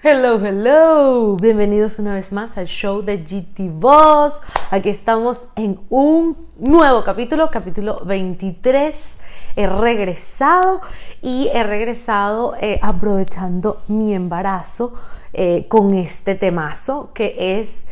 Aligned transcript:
Hello, 0.00 0.38
hello. 0.38 1.36
Bienvenidos 1.36 1.98
una 1.98 2.14
vez 2.14 2.30
más 2.30 2.56
al 2.56 2.66
show 2.68 3.02
de 3.02 3.16
GT 3.16 3.68
Boss. 3.68 4.34
Aquí 4.70 4.90
estamos 4.90 5.48
en 5.56 5.80
un 5.88 6.36
nuevo 6.56 7.02
capítulo, 7.02 7.50
capítulo 7.50 8.00
23. 8.04 9.20
He 9.56 9.66
regresado 9.66 10.80
y 11.20 11.48
he 11.52 11.64
regresado 11.64 12.54
eh, 12.60 12.78
aprovechando 12.80 13.82
mi 13.88 14.14
embarazo 14.14 14.94
eh, 15.32 15.66
con 15.66 15.92
este 15.94 16.36
temazo 16.36 17.10
que 17.12 17.58
es 17.58 17.84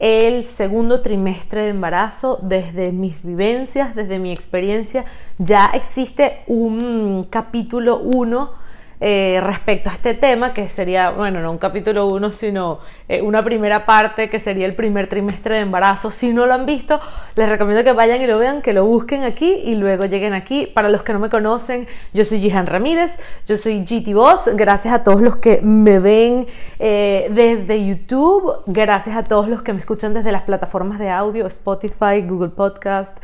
el 0.00 0.44
segundo 0.44 1.00
trimestre 1.00 1.62
de 1.62 1.68
embarazo, 1.70 2.40
desde 2.42 2.92
mis 2.92 3.24
vivencias, 3.24 3.94
desde 3.94 4.18
mi 4.18 4.32
experiencia, 4.32 5.06
ya 5.38 5.70
existe 5.72 6.42
un 6.46 7.26
capítulo 7.30 8.00
1 8.00 8.64
eh, 9.00 9.40
respecto 9.42 9.90
a 9.90 9.94
este 9.94 10.14
tema, 10.14 10.54
que 10.54 10.68
sería, 10.68 11.10
bueno, 11.10 11.40
no 11.40 11.50
un 11.50 11.58
capítulo 11.58 12.06
1, 12.06 12.32
sino 12.32 12.78
eh, 13.08 13.22
una 13.22 13.42
primera 13.42 13.86
parte 13.86 14.30
que 14.30 14.38
sería 14.38 14.66
el 14.66 14.74
primer 14.74 15.08
trimestre 15.08 15.56
de 15.56 15.60
embarazo. 15.60 16.10
Si 16.10 16.32
no 16.32 16.46
lo 16.46 16.54
han 16.54 16.64
visto, 16.64 17.00
les 17.34 17.48
recomiendo 17.48 17.82
que 17.82 17.92
vayan 17.92 18.22
y 18.22 18.26
lo 18.26 18.38
vean, 18.38 18.62
que 18.62 18.72
lo 18.72 18.86
busquen 18.86 19.24
aquí 19.24 19.50
y 19.64 19.74
luego 19.74 20.04
lleguen 20.04 20.32
aquí. 20.32 20.66
Para 20.66 20.88
los 20.88 21.02
que 21.02 21.12
no 21.12 21.18
me 21.18 21.28
conocen, 21.28 21.88
yo 22.12 22.24
soy 22.24 22.40
Jihan 22.40 22.66
Ramírez, 22.66 23.18
yo 23.46 23.56
soy 23.56 23.84
GT 23.84 24.14
Boss. 24.14 24.48
Gracias 24.54 24.94
a 24.94 25.02
todos 25.02 25.20
los 25.20 25.36
que 25.36 25.60
me 25.62 25.98
ven 25.98 26.46
eh, 26.78 27.28
desde 27.30 27.84
YouTube, 27.84 28.62
gracias 28.66 29.16
a 29.16 29.24
todos 29.24 29.48
los 29.48 29.62
que 29.62 29.72
me 29.72 29.80
escuchan 29.80 30.14
desde 30.14 30.30
las 30.30 30.42
plataformas 30.42 30.98
de 30.98 31.10
audio, 31.10 31.46
Spotify, 31.46 32.22
Google 32.26 32.50
Podcast, 32.50 33.18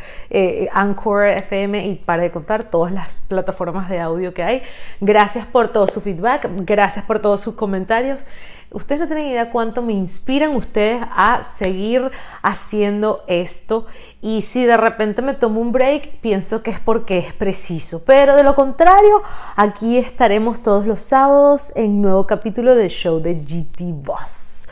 Anchor 0.73 1.27
FM 1.27 1.87
y 1.87 1.95
para 1.95 2.23
de 2.23 2.31
contar 2.31 2.65
todas 2.65 2.93
las 2.93 3.21
plataformas 3.29 3.89
de 3.89 4.01
audio 4.01 4.35
que 4.35 4.43
hay. 4.43 4.63
Gracias 5.01 5.47
por 5.47 5.60
todo 5.69 5.89
su 5.89 6.01
feedback, 6.01 6.49
gracias 6.65 7.05
por 7.05 7.19
todos 7.19 7.41
sus 7.41 7.55
comentarios. 7.55 8.25
Ustedes 8.73 9.01
no 9.01 9.07
tienen 9.07 9.27
idea 9.27 9.51
cuánto 9.51 9.83
me 9.83 9.93
inspiran 9.93 10.55
ustedes 10.55 11.03
a 11.11 11.43
seguir 11.43 12.11
haciendo 12.41 13.25
esto. 13.27 13.87
Y 14.23 14.43
si 14.43 14.65
de 14.65 14.77
repente 14.77 15.23
me 15.23 15.35
tomo 15.35 15.61
un 15.61 15.73
break, 15.73 16.21
pienso 16.21 16.63
que 16.63 16.71
es 16.71 16.79
porque 16.79 17.19
es 17.19 17.33
preciso. 17.33 18.05
Pero 18.05 18.37
de 18.37 18.45
lo 18.45 18.55
contrario, 18.55 19.23
aquí 19.57 19.99
estaremos 19.99 20.63
todos 20.63 20.87
los 20.87 21.03
sábados 21.03 21.73
en 21.75 22.01
nuevo 22.01 22.27
capítulo 22.29 22.77
del 22.77 22.91
show 22.91 23.21
de 23.21 23.35
GT 23.35 23.93
Boss. 24.05 24.69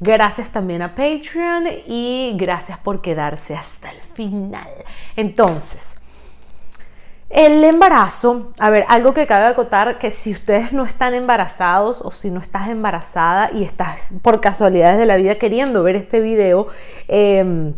Gracias 0.00 0.50
también 0.50 0.82
a 0.82 0.94
Patreon 0.94 1.68
y 1.86 2.34
gracias 2.36 2.78
por 2.78 3.00
quedarse 3.00 3.54
hasta 3.54 3.90
el 3.90 4.00
final. 4.00 4.68
Entonces, 5.14 5.96
el 7.28 7.64
embarazo, 7.64 8.52
a 8.60 8.70
ver, 8.70 8.84
algo 8.88 9.12
que 9.12 9.26
cabe 9.26 9.46
acotar, 9.46 9.98
que 9.98 10.10
si 10.10 10.32
ustedes 10.32 10.72
no 10.72 10.84
están 10.84 11.12
embarazados 11.12 12.00
o 12.00 12.10
si 12.10 12.30
no 12.30 12.40
estás 12.40 12.68
embarazada 12.68 13.50
y 13.52 13.64
estás 13.64 14.12
por 14.22 14.40
casualidades 14.40 14.98
de 14.98 15.06
la 15.06 15.16
vida 15.16 15.34
queriendo 15.34 15.82
ver 15.82 15.96
este 15.96 16.20
video, 16.20 16.68
em, 17.08 17.74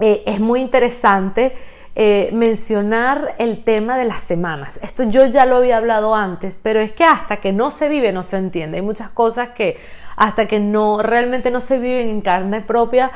eh, 0.00 0.22
es 0.26 0.38
muy 0.38 0.60
interesante 0.60 1.56
eh, 1.96 2.30
mencionar 2.32 3.34
el 3.38 3.64
tema 3.64 3.98
de 3.98 4.04
las 4.04 4.22
semanas. 4.22 4.78
Esto 4.84 5.02
yo 5.02 5.26
ya 5.26 5.44
lo 5.44 5.56
había 5.56 5.78
hablado 5.78 6.14
antes, 6.14 6.56
pero 6.62 6.78
es 6.78 6.92
que 6.92 7.02
hasta 7.02 7.38
que 7.38 7.52
no 7.52 7.72
se 7.72 7.88
vive 7.88 8.12
no 8.12 8.22
se 8.22 8.36
entiende. 8.36 8.76
Hay 8.76 8.84
muchas 8.84 9.10
cosas 9.10 9.48
que 9.48 9.76
hasta 10.18 10.46
que 10.46 10.60
no 10.60 11.02
realmente 11.02 11.50
no 11.50 11.60
se 11.60 11.78
viven 11.78 12.08
en 12.10 12.20
carne 12.20 12.60
propia 12.60 13.12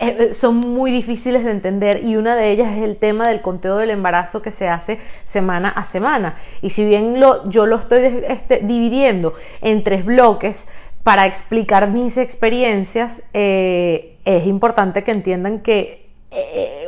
eh, 0.00 0.16
eh, 0.30 0.34
son 0.34 0.56
muy 0.56 0.90
difíciles 0.90 1.44
de 1.44 1.50
entender 1.50 2.04
y 2.04 2.16
una 2.16 2.36
de 2.36 2.50
ellas 2.50 2.76
es 2.76 2.84
el 2.84 2.96
tema 2.96 3.28
del 3.28 3.42
conteo 3.42 3.76
del 3.76 3.90
embarazo 3.90 4.40
que 4.42 4.52
se 4.52 4.68
hace 4.68 4.98
semana 5.24 5.68
a 5.68 5.84
semana. 5.84 6.36
Y 6.62 6.70
si 6.70 6.86
bien 6.86 7.20
lo, 7.20 7.48
yo 7.50 7.66
lo 7.66 7.76
estoy 7.76 8.22
este, 8.28 8.60
dividiendo 8.62 9.34
en 9.60 9.84
tres 9.84 10.04
bloques, 10.04 10.68
para 11.02 11.24
explicar 11.24 11.88
mis 11.88 12.16
experiencias, 12.16 13.22
es 13.32 14.46
importante 14.46 15.04
que 15.04 15.12
entiendan 15.12 15.60
que 15.60 16.06
eh, 16.32 16.86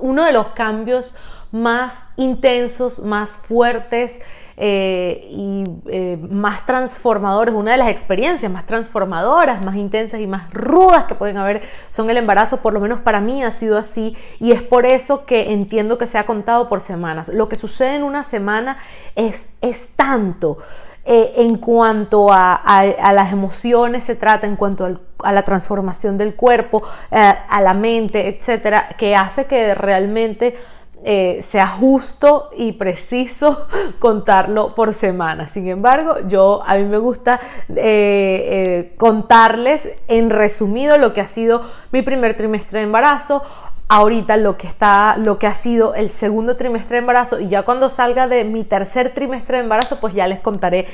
uno 0.00 0.24
de 0.24 0.32
los 0.32 0.48
cambios 0.48 1.16
más 1.52 2.06
intensos, 2.16 3.00
más 3.00 3.36
fuertes 3.36 4.20
eh, 4.58 5.20
y 5.30 5.64
eh, 5.88 6.18
más 6.30 6.64
transformadores, 6.64 7.54
una 7.54 7.72
de 7.72 7.76
las 7.76 7.88
experiencias 7.88 8.50
más 8.50 8.64
transformadoras, 8.64 9.62
más 9.62 9.76
intensas 9.76 10.20
y 10.20 10.26
más 10.26 10.50
rudas 10.52 11.04
que 11.04 11.14
pueden 11.14 11.36
haber 11.36 11.62
son 11.90 12.08
el 12.08 12.16
embarazo, 12.16 12.58
por 12.58 12.72
lo 12.72 12.80
menos 12.80 13.00
para 13.00 13.20
mí 13.20 13.44
ha 13.44 13.52
sido 13.52 13.76
así 13.76 14.16
y 14.40 14.52
es 14.52 14.62
por 14.62 14.86
eso 14.86 15.26
que 15.26 15.52
entiendo 15.52 15.98
que 15.98 16.06
se 16.06 16.16
ha 16.16 16.24
contado 16.24 16.70
por 16.70 16.80
semanas. 16.80 17.28
Lo 17.28 17.50
que 17.50 17.56
sucede 17.56 17.96
en 17.96 18.02
una 18.02 18.22
semana 18.22 18.78
es, 19.14 19.50
es 19.60 19.88
tanto. 19.94 20.58
en 21.04 21.58
cuanto 21.58 22.32
a, 22.32 23.12
las 23.12 23.32
emociones 23.32 24.04
se 24.04 24.16
trata, 24.16 24.46
en 24.46 24.56
cuanto 24.56 24.98
a 25.22 25.32
la 25.32 25.42
transformación 25.42 26.18
del 26.18 26.34
cuerpo, 26.34 26.82
eh, 27.10 27.34
a 27.48 27.60
la 27.60 27.74
mente, 27.74 28.26
etcétera, 28.28 28.88
que 28.98 29.14
hace 29.14 29.44
que 29.44 29.74
realmente 29.74 30.56
eh, 31.04 31.40
sea 31.42 31.66
justo 31.66 32.50
y 32.56 32.72
preciso 32.72 33.66
contarlo 33.98 34.74
por 34.74 34.92
semana. 34.92 35.46
Sin 35.46 35.68
embargo, 35.68 36.16
yo 36.26 36.62
a 36.66 36.76
mí 36.76 36.84
me 36.84 36.98
gusta 36.98 37.40
eh, 37.74 38.94
contarles 38.96 39.96
en 40.08 40.30
resumido 40.30 40.98
lo 40.98 41.12
que 41.12 41.20
ha 41.20 41.28
sido 41.28 41.62
mi 41.92 42.02
primer 42.02 42.36
trimestre 42.36 42.80
de 42.80 42.84
embarazo. 42.84 43.42
Ahorita 43.88 44.36
lo 44.36 44.56
que 44.56 44.66
está, 44.66 45.16
lo 45.16 45.38
que 45.38 45.46
ha 45.46 45.54
sido 45.54 45.94
el 45.94 46.10
segundo 46.10 46.56
trimestre 46.56 46.94
de 46.94 46.98
embarazo 46.98 47.38
y 47.38 47.46
ya 47.46 47.62
cuando 47.62 47.88
salga 47.88 48.26
de 48.26 48.42
mi 48.42 48.64
tercer 48.64 49.14
trimestre 49.14 49.58
de 49.58 49.62
embarazo, 49.62 50.00
pues 50.00 50.12
ya 50.12 50.26
les 50.26 50.40
contaré 50.40 50.88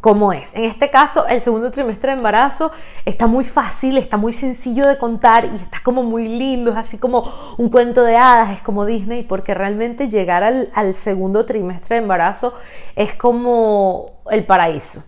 cómo 0.00 0.32
es. 0.32 0.52
En 0.54 0.64
este 0.64 0.90
caso, 0.90 1.26
el 1.26 1.40
segundo 1.40 1.70
trimestre 1.70 2.12
de 2.12 2.18
embarazo 2.18 2.70
está 3.04 3.26
muy 3.26 3.44
fácil, 3.44 3.96
está 3.96 4.16
muy 4.16 4.32
sencillo 4.32 4.86
de 4.86 4.98
contar 4.98 5.44
y 5.44 5.56
está 5.56 5.80
como 5.82 6.02
muy 6.02 6.28
lindo, 6.28 6.72
es 6.72 6.76
así 6.76 6.98
como 6.98 7.32
un 7.58 7.70
cuento 7.70 8.02
de 8.02 8.16
hadas, 8.16 8.50
es 8.50 8.62
como 8.62 8.84
Disney, 8.84 9.22
porque 9.22 9.54
realmente 9.54 10.08
llegar 10.08 10.44
al, 10.44 10.70
al 10.74 10.94
segundo 10.94 11.46
trimestre 11.46 11.96
de 11.96 12.02
embarazo 12.02 12.52
es 12.94 13.14
como 13.14 14.20
el 14.30 14.44
paraíso 14.44 15.02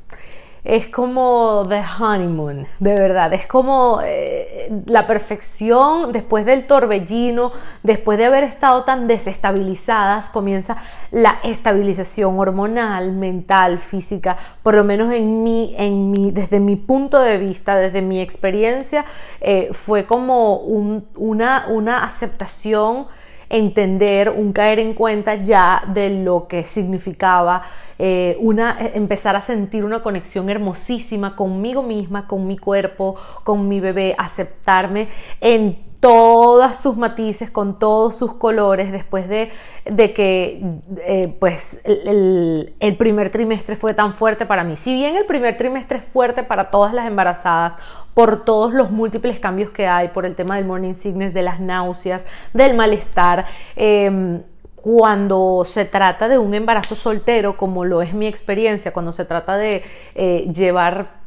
es 0.69 0.91
como 0.91 1.65
the 1.67 1.83
honeymoon, 1.99 2.67
de 2.79 2.95
verdad, 2.95 3.33
es 3.33 3.47
como 3.47 4.03
eh, 4.05 4.71
la 4.85 5.07
perfección 5.07 6.13
después 6.13 6.45
del 6.45 6.67
torbellino, 6.67 7.53
después 7.83 8.19
de 8.19 8.27
haber 8.27 8.45
estado 8.45 8.85
tan 8.85 9.07
desestabilizadas, 9.07 10.29
comienza 10.29 10.77
la 11.11 11.39
estabilización 11.43 12.39
hormonal, 12.39 13.13
mental, 13.13 13.79
física, 13.79 14.37
por 14.63 14.75
lo 14.75 14.85
menos 14.85 15.11
en 15.15 15.43
mí, 15.43 15.75
en 15.79 16.11
mí 16.11 16.33
desde 16.33 16.61
mi 16.61 16.77
punto 16.77 17.19
de 17.19 17.39
vista, 17.39 17.79
desde 17.79 18.03
mi 18.03 18.21
experiencia, 18.21 19.07
eh, 19.41 19.71
fue 19.73 20.05
como 20.05 20.57
una, 20.59 21.65
una 21.69 22.05
aceptación 22.05 23.07
entender, 23.51 24.31
un 24.31 24.53
caer 24.53 24.79
en 24.79 24.95
cuenta 24.95 25.37
ya 25.37 25.83
de 25.89 26.23
lo 26.23 26.47
que 26.49 26.65
significaba 26.65 27.63
eh, 27.99 28.37
una, 28.41 28.77
empezar 28.95 29.37
a 29.37 29.41
sentir 29.41 29.85
una 29.85 30.03
conexión 30.03 30.51
hermosísima 30.51 31.35
conmigo 31.35 31.83
misma, 31.83 32.27
con 32.27 32.47
mi 32.47 32.59
cuerpo, 32.59 33.17
con 33.45 33.69
mi 33.69 33.81
bebé, 33.81 34.15
aceptarme 34.19 35.09
en 35.41 35.88
todas 36.01 36.79
sus 36.79 36.97
matices, 36.97 37.51
con 37.51 37.79
todos 37.79 38.17
sus 38.17 38.35
colores, 38.35 38.93
después 38.93 39.29
de, 39.29 39.51
de 39.85 40.13
que 40.13 40.81
eh, 41.05 41.37
pues 41.41 41.81
el, 41.85 42.75
el, 42.79 42.97
primer 42.97 43.31
trimestre 43.31 43.75
fue 43.75 43.95
tan 43.95 44.15
fuerte 44.15 44.47
para 44.47 44.63
mí. 44.63 44.77
Si 44.77 44.95
bien 44.95 45.17
el 45.17 45.27
primer 45.27 45.57
trimestre 45.57 45.99
es 45.99 46.05
fuerte 46.05 46.45
para 46.45 46.71
todas 46.71 46.95
las 46.95 47.07
embarazadas, 47.07 47.79
por 48.15 48.45
todos 48.45 48.73
los 48.73 48.91
múltiples 48.91 49.41
cambios 49.41 49.71
que 49.71 49.87
hay, 49.89 50.09
por 50.09 50.25
el 50.25 50.35
tema 50.35 50.57
del 50.57 50.67
morning 50.67 50.95
sickness, 50.95 51.35
de 51.35 51.43
las 51.43 51.59
náuseas, 51.61 52.27
del 52.53 52.75
malestar, 52.75 53.47
em, 53.75 54.43
cuando 54.77 55.65
se 55.67 55.85
trata 55.85 56.29
de 56.29 56.39
un 56.39 56.55
embarazo 56.55 56.95
soltero, 56.95 57.57
como 57.57 57.85
lo 57.85 58.03
es 58.03 58.15
mi 58.15 58.29
experiencia, 58.29 58.93
cuando 58.93 59.13
se 59.13 59.25
trata 59.25 59.57
de 59.57 59.83
eh, 60.15 60.49
llevar 60.53 61.18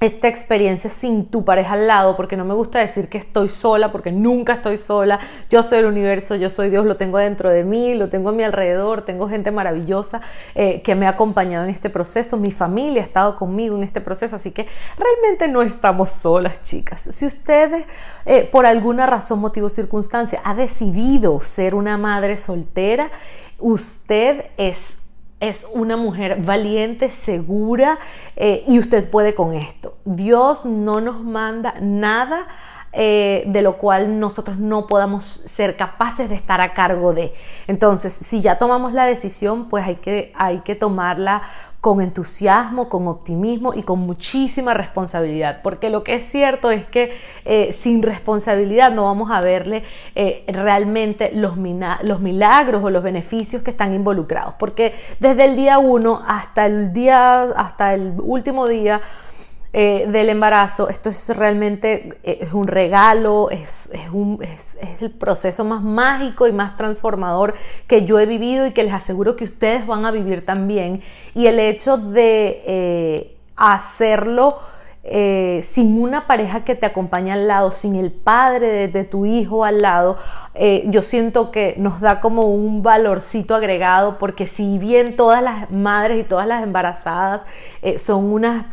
esta 0.00 0.28
experiencia 0.28 0.88
sin 0.88 1.26
tu 1.26 1.44
pareja 1.44 1.74
al 1.74 1.86
lado, 1.86 2.16
porque 2.16 2.36
no 2.36 2.46
me 2.46 2.54
gusta 2.54 2.78
decir 2.78 3.08
que 3.10 3.18
estoy 3.18 3.50
sola, 3.50 3.92
porque 3.92 4.10
nunca 4.10 4.54
estoy 4.54 4.78
sola, 4.78 5.20
yo 5.50 5.62
soy 5.62 5.80
el 5.80 5.86
universo, 5.86 6.36
yo 6.36 6.48
soy 6.48 6.70
Dios, 6.70 6.86
lo 6.86 6.96
tengo 6.96 7.18
dentro 7.18 7.50
de 7.50 7.64
mí, 7.64 7.94
lo 7.94 8.08
tengo 8.08 8.30
a 8.30 8.32
mi 8.32 8.42
alrededor, 8.42 9.02
tengo 9.02 9.28
gente 9.28 9.50
maravillosa 9.50 10.22
eh, 10.54 10.80
que 10.80 10.94
me 10.94 11.06
ha 11.06 11.10
acompañado 11.10 11.64
en 11.64 11.70
este 11.70 11.90
proceso, 11.90 12.38
mi 12.38 12.50
familia 12.50 13.02
ha 13.02 13.04
estado 13.04 13.36
conmigo 13.36 13.76
en 13.76 13.82
este 13.82 14.00
proceso, 14.00 14.36
así 14.36 14.52
que 14.52 14.66
realmente 14.96 15.48
no 15.48 15.60
estamos 15.60 16.08
solas, 16.08 16.62
chicas. 16.62 17.02
Si 17.10 17.26
usted, 17.26 17.84
eh, 18.24 18.48
por 18.50 18.64
alguna 18.64 19.06
razón, 19.06 19.38
motivo 19.40 19.68
circunstancia, 19.68 20.40
ha 20.44 20.54
decidido 20.54 21.42
ser 21.42 21.74
una 21.74 21.98
madre 21.98 22.38
soltera, 22.38 23.10
usted 23.58 24.46
es 24.56 24.99
es 25.40 25.66
una 25.72 25.96
mujer 25.96 26.42
valiente, 26.42 27.08
segura 27.08 27.98
eh, 28.36 28.62
y 28.68 28.78
usted 28.78 29.10
puede 29.10 29.34
con 29.34 29.52
esto. 29.52 29.96
Dios 30.04 30.66
no 30.66 31.00
nos 31.00 31.22
manda 31.24 31.74
nada 31.80 32.46
eh, 32.92 33.44
de 33.46 33.62
lo 33.62 33.78
cual 33.78 34.18
nosotros 34.18 34.58
no 34.58 34.88
podamos 34.88 35.24
ser 35.24 35.76
capaces 35.76 36.28
de 36.28 36.34
estar 36.34 36.60
a 36.60 36.74
cargo 36.74 37.14
de. 37.14 37.32
Entonces, 37.68 38.12
si 38.12 38.40
ya 38.40 38.58
tomamos 38.58 38.92
la 38.92 39.06
decisión, 39.06 39.68
pues 39.68 39.86
hay 39.86 39.96
que, 39.96 40.32
hay 40.34 40.58
que 40.60 40.74
tomarla 40.74 41.42
con 41.80 42.02
entusiasmo, 42.02 42.88
con 42.88 43.08
optimismo 43.08 43.72
y 43.74 43.82
con 43.82 44.00
muchísima 44.00 44.74
responsabilidad, 44.74 45.60
porque 45.62 45.88
lo 45.88 46.04
que 46.04 46.14
es 46.14 46.26
cierto 46.26 46.70
es 46.70 46.84
que 46.84 47.16
eh, 47.46 47.72
sin 47.72 48.02
responsabilidad 48.02 48.92
no 48.92 49.04
vamos 49.04 49.30
a 49.30 49.40
verle 49.40 49.84
eh, 50.14 50.44
realmente 50.48 51.30
los, 51.32 51.56
milagros 51.56 52.84
o 52.84 52.90
los 52.90 53.02
beneficios 53.02 53.62
que 53.62 53.70
están 53.70 53.94
involucrados, 53.94 54.54
porque 54.58 54.94
desde 55.20 55.46
el 55.46 55.56
día 55.56 55.78
uno 55.78 56.22
hasta 56.26 56.66
el 56.66 56.92
día, 56.92 57.44
hasta 57.56 57.94
el 57.94 58.14
último 58.18 58.66
día, 58.66 59.00
eh, 59.72 60.06
del 60.08 60.30
embarazo. 60.30 60.88
Esto 60.88 61.10
es 61.10 61.28
realmente 61.36 62.18
eh, 62.24 62.38
es 62.40 62.52
un 62.52 62.66
regalo, 62.66 63.50
es, 63.50 63.88
un, 64.12 64.42
es, 64.42 64.76
el 65.00 65.12
proceso 65.12 65.64
más 65.64 65.80
mágico 65.80 66.48
y 66.48 66.52
más 66.52 66.74
transformador 66.74 67.54
que 67.86 68.04
yo 68.04 68.18
he 68.18 68.26
vivido 68.26 68.66
y 68.66 68.72
que 68.72 68.82
les 68.82 68.92
aseguro 68.92 69.36
que 69.36 69.44
ustedes 69.44 69.86
van 69.86 70.04
a 70.06 70.10
vivir 70.10 70.44
también. 70.44 71.02
Y 71.36 71.46
el 71.46 71.60
hecho 71.60 71.98
de 71.98 72.62
eh, 72.66 73.36
hacerlo 73.54 74.58
sin 75.62 75.98
una 75.98 76.26
pareja 76.26 76.62
que 76.62 76.74
te 76.74 76.84
acompaña 76.84 77.32
al 77.32 77.48
lado, 77.48 77.70
sin 77.70 77.96
el 77.96 78.12
padre 78.12 78.86
de, 78.86 79.04
tu 79.04 79.24
hijo 79.24 79.64
al 79.64 79.80
lado, 79.80 80.18
yo 80.84 81.00
siento 81.00 81.50
que 81.50 81.74
nos 81.78 82.00
da 82.00 82.20
como 82.20 82.42
un 82.42 82.82
valorcito 82.82 83.54
agregado, 83.54 84.18
porque 84.18 84.46
si 84.46 84.76
bien 84.76 85.16
todas 85.16 85.42
las 85.42 85.70
madres 85.70 86.20
y 86.20 86.24
todas 86.24 86.46
las 86.46 86.62
embarazadas 86.62 87.46
son 87.96 88.30
unas 88.30 88.66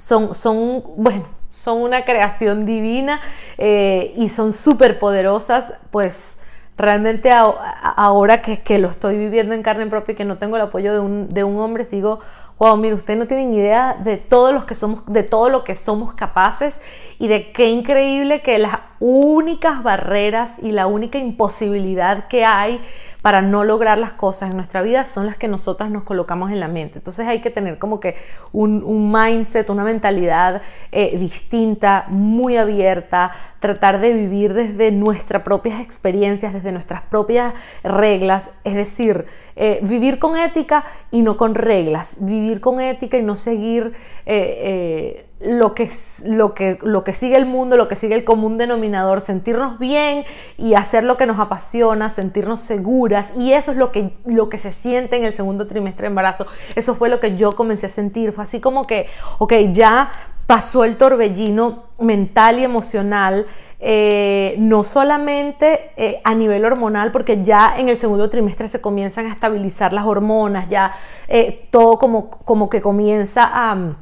son, 0.00 0.34
son, 0.34 0.82
bueno, 0.96 1.26
son 1.50 1.82
una 1.82 2.04
creación 2.04 2.64
divina 2.64 3.20
eh, 3.58 4.14
y 4.16 4.30
son 4.30 4.52
súper 4.52 4.98
poderosas, 4.98 5.74
pues 5.90 6.38
realmente 6.78 7.30
ahora 7.30 8.40
que, 8.40 8.62
que, 8.62 8.78
lo 8.78 8.88
estoy 8.88 9.18
viviendo 9.18 9.54
en 9.54 9.62
carne 9.62 9.86
propia 9.86 10.14
y 10.14 10.16
que 10.16 10.24
no 10.24 10.38
tengo 10.38 10.56
el 10.56 10.62
apoyo 10.62 10.94
de 10.94 11.00
un, 11.00 11.28
de 11.28 11.44
un 11.44 11.58
hombre, 11.58 11.84
digo, 11.84 12.20
wow, 12.58 12.78
mire, 12.78 12.94
ustedes 12.94 13.18
no 13.18 13.26
tienen 13.26 13.52
idea 13.52 13.98
de 14.02 14.16
todo, 14.16 14.52
lo 14.52 14.64
que 14.64 14.74
somos, 14.74 15.04
de 15.04 15.22
todo 15.22 15.50
lo 15.50 15.62
que 15.62 15.74
somos 15.74 16.14
capaces 16.14 16.80
y 17.18 17.28
de 17.28 17.52
qué 17.52 17.68
increíble 17.68 18.40
que 18.40 18.58
las 18.58 18.78
únicas 19.00 19.82
barreras 19.82 20.56
y 20.62 20.72
la 20.72 20.86
única 20.86 21.18
imposibilidad 21.18 22.28
que 22.28 22.44
hay 22.44 22.80
para 23.22 23.42
no 23.42 23.64
lograr 23.64 23.98
las 23.98 24.12
cosas 24.12 24.50
en 24.50 24.56
nuestra 24.56 24.82
vida 24.82 25.06
son 25.06 25.26
las 25.26 25.36
que 25.36 25.48
nosotras 25.48 25.90
nos 25.90 26.04
colocamos 26.04 26.50
en 26.50 26.60
la 26.60 26.68
mente. 26.68 26.98
Entonces 26.98 27.26
hay 27.26 27.40
que 27.40 27.50
tener 27.50 27.78
como 27.78 27.98
que 27.98 28.16
un, 28.52 29.10
mindset, 29.10 29.68
una 29.70 29.84
mentalidad 29.84 30.62
eh, 30.92 31.16
distinta, 31.18 32.06
muy 32.08 32.56
abierta, 32.56 33.32
tratar 33.58 34.00
de 34.00 34.12
vivir 34.12 34.54
desde 34.54 34.90
nuestras 34.92 35.42
propias 35.42 35.80
experiencias, 35.80 36.52
desde 36.52 36.72
nuestras 36.72 37.02
propias 37.02 37.54
reglas, 37.82 38.50
es 38.64 38.74
decir, 38.74 39.26
eh, 39.56 39.80
vivir 39.82 40.18
con 40.18 40.36
ética 40.36 40.84
y 41.10 41.22
no 41.22 41.36
con 41.36 41.54
reglas, 41.54 42.18
vivir 42.20 42.60
con 42.60 42.80
ética 42.80 43.16
y 43.16 43.22
no 43.22 43.36
seguir... 43.36 43.94
Eh, 44.26 45.26
lo 45.40 45.74
que, 45.74 45.90
lo, 46.24 46.54
que, 46.54 46.78
lo 46.82 47.02
que 47.02 47.12
sigue 47.12 47.36
el 47.36 47.46
mundo, 47.46 47.76
lo 47.76 47.88
que 47.88 47.96
sigue 47.96 48.14
el 48.14 48.24
común 48.24 48.58
denominador, 48.58 49.22
sentirnos 49.22 49.78
bien 49.78 50.24
y 50.58 50.74
hacer 50.74 51.02
lo 51.02 51.16
que 51.16 51.26
nos 51.26 51.38
apasiona, 51.38 52.10
sentirnos 52.10 52.60
seguras. 52.60 53.32
Y 53.36 53.52
eso 53.54 53.70
es 53.70 53.78
lo 53.78 53.90
que, 53.90 54.16
lo 54.26 54.50
que 54.50 54.58
se 54.58 54.70
siente 54.70 55.16
en 55.16 55.24
el 55.24 55.32
segundo 55.32 55.66
trimestre 55.66 56.04
de 56.04 56.08
embarazo. 56.08 56.46
Eso 56.74 56.94
fue 56.94 57.08
lo 57.08 57.20
que 57.20 57.36
yo 57.36 57.52
comencé 57.52 57.86
a 57.86 57.90
sentir. 57.90 58.32
Fue 58.32 58.44
así 58.44 58.60
como 58.60 58.86
que, 58.86 59.06
ok, 59.38 59.54
ya 59.72 60.10
pasó 60.46 60.84
el 60.84 60.96
torbellino 60.96 61.84
mental 62.00 62.58
y 62.58 62.64
emocional, 62.64 63.46
eh, 63.78 64.56
no 64.58 64.84
solamente 64.84 65.92
eh, 65.96 66.20
a 66.24 66.34
nivel 66.34 66.64
hormonal, 66.64 67.12
porque 67.12 67.42
ya 67.42 67.76
en 67.78 67.88
el 67.88 67.96
segundo 67.96 68.28
trimestre 68.28 68.68
se 68.68 68.80
comienzan 68.80 69.26
a 69.26 69.30
estabilizar 69.30 69.92
las 69.92 70.04
hormonas, 70.04 70.68
ya 70.68 70.92
eh, 71.28 71.68
todo 71.70 71.98
como, 71.98 72.28
como 72.30 72.68
que 72.68 72.82
comienza 72.82 73.48
a 73.50 73.96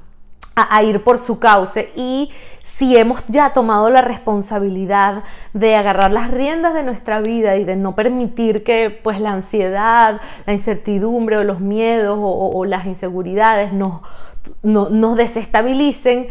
a, 0.58 0.82
ir 0.82 1.04
por 1.04 1.18
su 1.18 1.38
cauce 1.38 1.90
y 1.94 2.30
si 2.62 2.96
hemos 2.96 3.22
ya 3.28 3.52
tomado 3.52 3.90
la 3.90 4.02
responsabilidad 4.02 5.24
de 5.52 5.76
agarrar 5.76 6.12
las 6.12 6.30
riendas 6.30 6.74
de 6.74 6.82
nuestra 6.82 7.20
vida 7.20 7.56
y 7.56 7.64
de 7.64 7.76
no 7.76 7.94
permitir 7.94 8.64
que 8.64 8.90
pues 8.90 9.20
la 9.20 9.32
ansiedad, 9.32 10.20
la 10.46 10.52
incertidumbre 10.52 11.38
o 11.38 11.44
los 11.44 11.60
miedos 11.60 12.18
o, 12.20 12.64
las 12.64 12.86
inseguridades 12.86 13.72
nos, 13.72 14.02
nos 14.62 15.16
desestabilicen, 15.16 16.28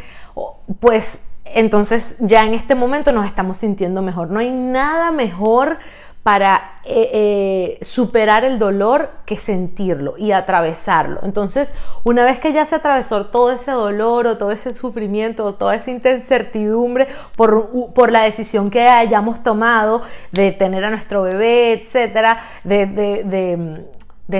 pues 0.80 1.24
entonces 1.54 2.18
ya 2.20 2.46
en 2.46 2.54
este 2.54 2.76
momento 2.76 3.12
nos 3.12 3.26
estamos 3.26 3.58
sintiendo 3.58 4.02
mejor. 4.02 4.30
No 4.30 4.40
hay 4.40 4.52
nada 4.52 5.12
mejor 5.12 5.80
para 6.28 6.74
eh, 6.84 7.10
eh, 7.14 7.80
superar 7.86 8.44
el 8.44 8.60
dolor 8.60 9.12
que 9.26 9.38
sentirlo 9.38 10.16
y 10.18 10.34
atravesarlo. 10.34 11.22
Entonces, 11.24 11.74
una 12.04 12.26
vez 12.26 12.38
que 12.38 12.52
ya 12.52 12.66
se 12.66 12.76
atravesó 12.76 13.28
todo 13.28 13.54
ese 13.54 13.72
dolor 13.72 14.28
o 14.28 14.38
todo 14.38 14.52
ese 14.52 14.74
sufrimiento 14.74 15.46
o 15.46 15.54
toda 15.54 15.76
esa 15.76 15.90
incertidumbre 15.90 17.08
por, 17.38 17.94
por 17.94 18.12
la 18.12 18.24
decisión 18.24 18.70
que 18.70 18.90
hayamos 18.90 19.42
tomado 19.42 20.02
de 20.34 20.52
tener 20.52 20.84
a 20.84 20.90
nuestro 20.90 21.22
bebé, 21.22 21.72
etcétera, 21.72 22.40
de, 22.66 23.86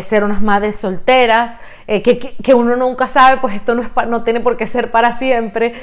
ser 0.02 0.26
unas 0.26 0.42
madres 0.42 0.76
solteras, 0.76 1.56
eh, 1.88 2.04
que, 2.04 2.54
uno 2.54 2.76
nunca 2.76 3.08
sabe, 3.08 3.38
pues 3.38 3.56
esto 3.56 3.76
no, 3.76 3.82
es 3.82 3.92
no 4.10 4.26
tiene 4.26 4.42
por 4.42 4.58
qué 4.58 4.68
ser 4.68 4.92
para 4.92 5.14
siempre 5.14 5.74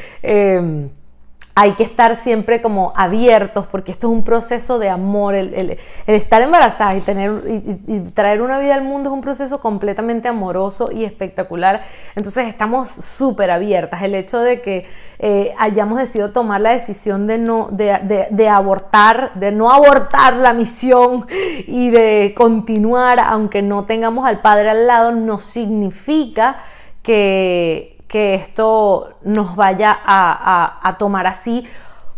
hay 1.57 1.75
que 1.75 1.85
estar 1.85 2.17
siempre 2.17 2.61
como 2.61 2.93
abiertos 2.97 3.67
porque 3.69 3.93
esto 3.93 4.09
es 4.09 4.13
un 4.13 4.25
proceso 4.25 4.81
de 4.81 4.89
amor. 4.89 5.37
El, 5.37 5.79
estar 6.07 6.43
embarazada 6.43 6.97
y, 6.97 7.01
tener, 7.01 7.31
y, 7.47 8.01
traer 8.11 8.43
una 8.43 8.59
vida 8.59 8.75
al 8.75 8.83
mundo 8.83 9.11
es 9.11 9.15
un 9.15 9.21
proceso 9.21 9.61
completamente 9.61 10.27
amoroso 10.27 10.91
y 10.91 11.05
espectacular. 11.05 11.83
Entonces 12.17 12.49
estamos 12.49 12.91
súper 12.91 13.53
abiertas. 13.53 14.03
El 14.03 14.17
hecho 14.17 14.41
de 14.41 14.61
que 14.61 14.87
eh, 15.21 15.55
hayamos 15.57 15.99
decidido 15.99 16.33
tomar 16.33 16.61
la 16.61 16.71
decisión 16.71 17.29
de, 17.29 17.39
no, 17.39 17.69
de, 17.71 18.27
de 18.29 18.49
abortar, 18.49 19.33
de 19.35 19.53
no 19.53 19.71
abortar 19.71 20.35
la 20.35 20.55
misión 20.55 21.27
y 21.69 21.91
de 21.91 22.35
continuar 22.37 23.21
aunque 23.21 23.63
no 23.63 23.85
tengamos 23.85 24.27
al 24.27 24.41
padre 24.41 24.71
al 24.71 24.89
lado, 24.89 25.13
no 25.13 25.39
significa 25.39 26.57
que, 27.05 27.94
que 28.15 28.37
esto 28.37 29.09
nos 29.25 29.57
vaya 29.57 29.99
a, 30.05 30.97
tomar 31.01 31.27
así 31.27 31.67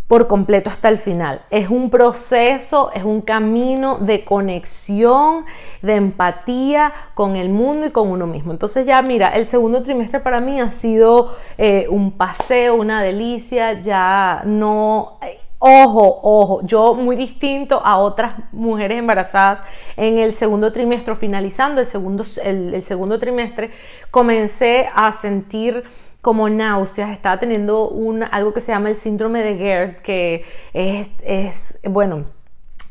por 0.07 0.27
completo 0.27 0.69
hasta 0.69 0.91
el 0.91 0.99
final. 0.99 1.41
Es 1.49 1.71
un 1.71 1.89
proceso, 1.89 2.91
es 2.93 3.03
un 3.03 3.23
camino 3.23 3.97
de 3.97 4.23
conexión, 4.23 5.47
de 5.81 5.95
empatía 5.95 6.93
con 7.15 7.35
el 7.35 7.49
mundo 7.49 7.87
y 7.87 7.93
con 7.93 8.11
uno 8.11 8.27
mismo. 8.27 8.53
Entonces 8.53 8.85
ya 8.85 9.01
mira, 9.01 9.31
el 9.31 9.47
segundo 9.47 9.83
trimestre 9.83 10.21
para 10.21 10.41
mí 10.41 10.61
ha 10.61 10.71
sido 10.71 11.35
eh, 11.57 11.87
un 11.89 12.13
paseo, 12.13 12.75
una 12.75 13.03
delicia, 13.03 13.81
ya 13.81 14.43
no... 14.45 15.19
Ojo, 15.59 16.21
ojo, 16.23 16.61
yo 16.67 16.95
muy 16.95 17.17
distinto 17.17 17.81
a 17.85 17.99
otras 17.99 18.35
mujeres 18.53 18.99
embarazadas. 18.99 19.61
En 19.97 20.19
el 20.19 20.33
segundo 20.35 20.71
trimestre, 20.71 21.17
finalizando 21.17 21.81
el 21.81 21.87
segundo, 21.87 22.25
el, 22.45 22.83
segundo 22.83 23.19
trimestre, 23.19 23.71
comencé 24.11 24.89
a 24.95 25.13
sentir 25.13 25.85
como 26.21 26.51
náuseas, 26.51 27.11
estaba 27.11 27.39
teniendo 27.39 27.89
un, 27.89 28.25
algo 28.25 28.53
que 28.53 28.61
se 28.61 28.73
llama 28.73 28.91
el 28.91 28.97
síndrome 28.97 29.43
de 29.43 29.57
GERD, 29.57 29.97
que 30.03 30.45
es, 30.73 31.09
es 31.23 31.79
bueno, 31.85 32.27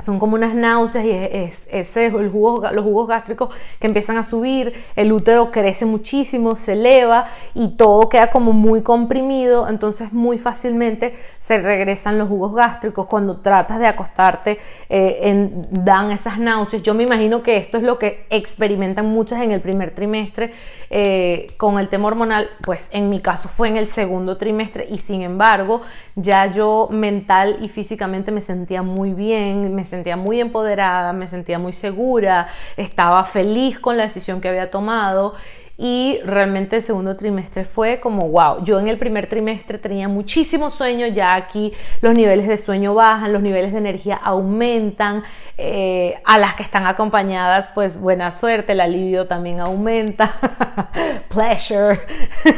son 0.00 0.18
como 0.18 0.34
unas 0.34 0.54
náuseas 0.54 1.04
y 1.04 1.10
es, 1.10 1.68
ese 1.70 2.06
el 2.06 2.30
jugo, 2.30 2.62
los 2.72 2.84
jugos 2.84 3.08
gástricos 3.08 3.50
que 3.78 3.86
empiezan 3.86 4.18
a 4.18 4.24
subir, 4.24 4.74
el 4.94 5.12
útero 5.12 5.50
crece 5.50 5.84
muchísimo, 5.86 6.56
se 6.56 6.74
eleva 6.74 7.26
y 7.54 7.76
todo 7.76 8.08
queda 8.08 8.28
como 8.28 8.52
muy 8.52 8.82
comprimido, 8.82 9.68
entonces 9.68 10.12
muy 10.12 10.38
fácilmente 10.38 11.14
se 11.38 11.58
regresan 11.58 12.18
los 12.18 12.28
jugos 12.28 12.54
gástricos. 12.54 13.06
Cuando 13.06 13.40
tratas 13.40 13.78
de 13.78 13.86
acostarte, 13.86 14.58
eh, 14.88 15.48
dan 15.70 16.10
esas 16.10 16.38
náuseas. 16.38 16.82
Yo 16.82 16.94
me 16.94 17.04
imagino 17.04 17.42
que 17.42 17.56
esto 17.56 17.78
es 17.78 17.82
lo 17.82 17.98
que 17.98 18.26
experimentan 18.30 19.06
muchas 19.06 19.40
en 19.42 19.50
el 19.50 19.60
primer 19.60 19.94
trimestre 19.94 20.52
eh, 20.90 21.48
con 21.56 21.78
el 21.78 21.88
tema 21.88 22.08
hormonal, 22.08 22.48
pues 22.62 22.88
en 22.92 23.10
mi 23.10 23.20
caso 23.20 23.48
fue 23.48 23.68
en 23.68 23.76
el 23.76 23.88
segundo 23.88 24.36
trimestre 24.36 24.86
y 24.88 24.98
sin 24.98 25.22
embargo 25.22 25.82
ya 26.14 26.46
yo 26.46 26.88
mental 26.92 27.56
y 27.60 27.68
físicamente 27.68 28.30
me 28.30 28.40
sentía 28.40 28.82
muy 28.82 29.12
bien, 29.12 29.74
sentía 29.86 30.16
muy 30.16 30.40
empoderada, 30.40 31.12
me 31.12 31.28
sentía 31.28 31.58
muy 31.58 31.72
segura, 31.72 32.48
estaba 32.76 33.24
feliz 33.24 33.78
con 33.78 33.96
la 33.96 34.04
decisión 34.04 34.40
que 34.40 34.48
había 34.48 34.70
tomado 34.70 35.34
y 35.78 36.18
realmente 36.24 36.76
el 36.76 36.82
segundo 36.82 37.16
trimestre 37.16 37.64
fue 37.64 38.00
como 38.00 38.28
wow. 38.28 38.64
Yo 38.64 38.80
en 38.80 38.88
el 38.88 38.98
primer 38.98 39.26
trimestre 39.26 39.78
tenía 39.78 40.08
muchísimo 40.08 40.70
sueño, 40.70 41.06
ya 41.06 41.34
aquí 41.34 41.72
los 42.00 42.14
niveles 42.14 42.48
de 42.48 42.56
sueño 42.56 42.94
bajan, 42.94 43.32
los 43.32 43.42
niveles 43.42 43.72
de 43.72 43.78
energía 43.78 44.16
aumentan, 44.16 45.22
eh, 45.58 46.14
a 46.24 46.38
las 46.38 46.54
que 46.54 46.62
están 46.62 46.86
acompañadas, 46.86 47.68
pues 47.74 47.98
buena 47.98 48.32
suerte, 48.32 48.72
el 48.72 48.80
alivio 48.80 49.26
también 49.26 49.60
aumenta, 49.60 50.36
pleasure. 51.28 52.00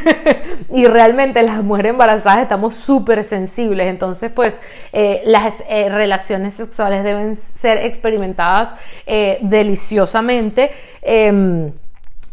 y 0.69 0.85
realmente 0.87 1.43
las 1.43 1.61
mujeres 1.61 1.89
embarazadas 1.89 2.43
estamos 2.43 2.75
súper 2.75 3.25
sensibles, 3.25 3.87
entonces 3.87 4.31
pues 4.31 4.59
eh, 4.93 5.21
las 5.25 5.55
eh, 5.67 5.89
relaciones 5.89 6.53
sexuales 6.53 7.03
deben 7.03 7.35
ser 7.35 7.85
experimentadas 7.85 8.69
deliciosamente. 9.41 10.71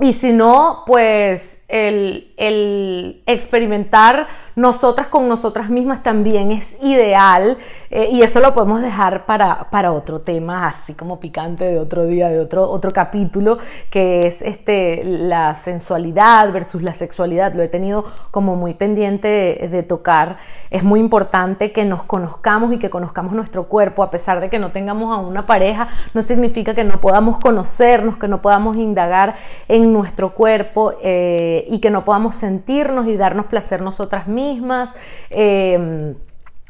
Y 0.01 0.13
si 0.13 0.33
no, 0.33 0.83
pues 0.87 1.63
el, 1.69 2.35
experimentar 2.37 4.27
nosotras 4.57 5.09
con 5.09 5.27
nosotras 5.29 5.71
mismas 5.71 6.03
también 6.03 6.51
es 6.51 6.77
ideal 6.83 7.57
eh, 7.91 8.09
y 8.13 8.23
eso 8.23 8.41
lo 8.41 8.53
podemos 8.53 8.83
dejar 8.83 9.25
para, 9.25 9.71
para, 9.71 9.93
otro 9.93 10.21
tema, 10.21 10.67
así 10.67 10.93
como 10.93 11.19
picante 11.19 11.65
de 11.65 11.79
otro 11.79 12.05
día, 12.05 12.29
de 12.29 12.41
otro, 12.41 12.69
otro 12.69 12.91
capítulo, 12.91 13.57
que 13.89 14.27
es 14.27 14.43
este, 14.43 15.03
la 15.05 15.55
sensualidad 15.57 16.53
versus 16.53 16.83
la 16.83 16.93
sexualidad. 16.93 17.55
Lo 17.55 17.63
he 17.63 17.69
tenido 17.69 18.05
como 18.31 18.57
muy 18.57 18.75
pendiente 18.75 19.69
de, 19.71 19.83
tocar. 19.83 20.39
Es 20.71 20.83
muy 20.83 21.01
importante 21.01 21.71
que 21.71 21.85
nos 21.85 22.03
conozcamos 22.03 22.73
y 22.73 22.79
que 22.79 22.91
conozcamos 22.91 23.33
nuestro 23.33 23.69
cuerpo, 23.69 24.03
a 24.03 24.11
pesar 24.11 24.41
de 24.41 24.51
que 24.51 24.59
no 24.59 24.73
tengamos 24.73 25.17
a 25.17 25.21
una 25.21 25.47
pareja, 25.47 25.89
no 26.13 26.23
significa 26.23 26.75
que 26.75 26.83
no 26.83 27.01
podamos 27.01 27.39
conocernos, 27.39 28.17
que 28.17 28.27
no 28.27 28.43
podamos 28.43 28.77
indagar 28.77 29.37
en 29.69 29.93
nuestro 29.93 30.35
cuerpo. 30.35 30.95
Eh, 31.03 31.65
y 31.69 31.79
que 31.79 31.91
no 31.91 32.05
podamos 32.05 32.26
sentirnos 32.35 33.07
y 33.07 33.17
darnos 33.17 33.47
placer 33.47 33.81
nosotras 33.83 34.27
mismas. 34.27 34.95
Eh, 35.31 36.15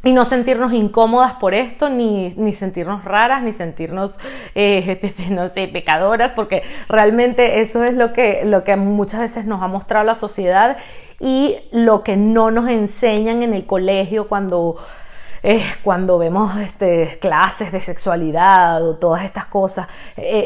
y 0.05 0.13
no 0.13 0.25
sentirnos 0.25 0.73
incómodas 0.73 1.33
por 1.33 1.53
esto, 1.53 1.89
ni, 1.89 2.31
sentirnos 2.55 3.05
raras, 3.05 3.43
ni 3.43 3.53
sentirnos, 3.53 4.19
eh, 4.55 5.15
no 5.31 5.49
sé, 5.49 5.67
pecadoras, 5.69 6.33
porque 6.33 6.63
realmente 6.89 7.61
eso 7.61 7.83
es 7.83 7.95
lo 7.95 8.13
que, 8.13 8.45
lo 8.45 8.63
que 8.63 8.77
muchas 8.77 9.21
veces 9.21 9.47
nos 9.47 9.63
ha 9.63 9.67
mostrado 9.67 10.05
la 10.05 10.15
sociedad 10.15 10.77
y 11.19 11.57
lo 11.73 12.05
que 12.05 12.17
no 12.17 12.53
nos 12.53 12.69
enseñan 12.69 13.43
en 13.43 13.53
el 13.53 13.67
colegio 13.67 14.29
cuando 14.29 14.77
eh, 15.43 15.65
cuando 15.83 16.19
vemos 16.19 16.57
este, 16.57 17.19
clases 17.21 17.73
de 17.73 17.81
sexualidad 17.81 18.87
o 18.87 18.97
todas 18.97 19.25
estas 19.25 19.47
cosas, 19.47 19.89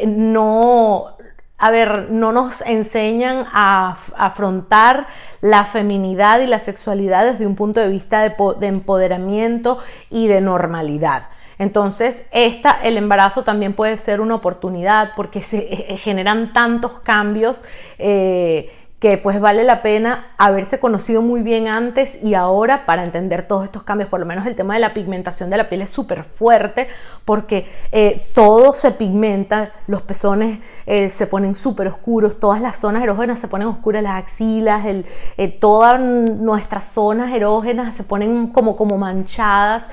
no, 0.07 1.17
a 1.61 1.71
ver, 1.71 2.11
no 2.11 2.33
nos 2.33 2.63
enseñan 2.63 3.47
a, 3.53 3.99
afrontar 4.17 5.07
la 5.43 5.67
feminidad 5.67 6.41
y 6.41 6.47
la 6.47 6.59
sexualidad 6.59 7.31
desde 7.31 7.47
un 7.47 7.55
punto 7.55 7.81
de 7.81 7.89
vista 7.89 8.23
de, 8.23 8.67
empoderamiento 8.67 9.79
y 10.09 10.27
de 10.27 10.41
normalidad. 10.41 11.25
Entonces, 11.59 12.25
esta, 12.33 12.79
el 12.83 12.97
embarazo 12.97 13.45
también 13.45 13.75
puede 13.75 13.99
ser 13.99 14.23
una 14.23 14.37
oportunidad 14.37 15.11
porque 15.15 15.43
se 15.43 15.59
eh, 15.59 15.99
generan 15.99 16.55
tantos 16.55 16.99
cambios. 17.01 17.63
Eh, 17.99 18.73
que 19.01 19.17
pues 19.17 19.41
vale 19.41 19.65
la 19.65 19.81
pena 19.81 20.27
haberse 20.37 20.79
conocido 20.79 21.23
muy 21.23 21.41
bien 21.41 21.69
antes 21.69 22.23
y 22.23 22.35
ahora 22.35 22.85
para 22.85 23.03
entender 23.03 23.49
todos 23.49 23.65
estos 23.65 23.83
cambios. 23.83 24.11
Por 24.11 24.21
lo 24.21 24.27
menos 24.27 24.47
el 24.47 24.55
tema 24.55 24.75
de 24.75 24.81
la 24.81 24.93
pigmentación 24.93 25.49
de 25.49 25.57
la 25.57 25.71
piel 25.71 25.81
es 25.81 25.89
súper 25.89 26.23
fuerte 26.23 26.87
porque 27.25 27.67
eh, 27.93 28.29
todo 28.35 28.75
se 28.75 28.91
pigmenta, 28.91 29.73
los 29.87 30.03
pezones 30.03 30.59
eh, 30.85 31.09
se 31.09 31.27
ponen 31.27 31.55
súper 31.55 31.87
oscuros, 31.89 32.39
todas 32.39 32.61
las 32.61 32.77
zonas 32.77 33.03
erógenas 33.03 33.39
se 33.39 33.49
ponen 33.49 33.69
oscuras, 33.69 34.03
las 34.03 34.23
axilas, 34.23 34.85
eh, 34.85 35.49
todas 35.49 35.99
nuestras 35.99 36.85
zonas 36.85 37.33
erógenas 37.33 37.97
se 37.97 38.05
ponen 38.05 38.49
como, 38.49 38.77
como 38.77 38.99
manchadas 38.99 39.89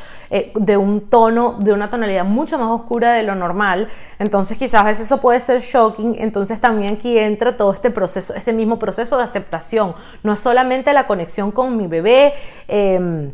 de 0.55 0.75
un 0.75 1.09
tono, 1.09 1.55
de 1.57 1.71
una 1.71 1.89
tonalidad 1.89 2.25
mucho 2.25 2.57
más 2.57 2.69
oscura 2.69 3.13
de 3.13 3.23
lo 3.23 3.33
normal. 3.33 3.87
Entonces 4.19 4.57
quizás 4.57 4.99
eso 4.99 5.21
puede 5.21 5.39
ser 5.39 5.61
shocking. 5.61 6.17
Entonces 6.19 6.59
también 6.59 6.95
aquí 6.95 7.17
entra 7.17 7.55
todo 7.55 7.71
este 7.71 7.91
proceso, 7.91 8.33
ese 8.35 8.51
mismo 8.51 8.77
proceso 8.77 8.96
de 8.97 9.23
aceptación. 9.23 9.95
No 10.23 10.33
es 10.33 10.39
solamente 10.39 10.93
la 10.93 11.07
conexión 11.07 11.51
con 11.51 11.77
mi 11.77 11.87
bebé. 11.87 12.33
Em, 12.67 13.31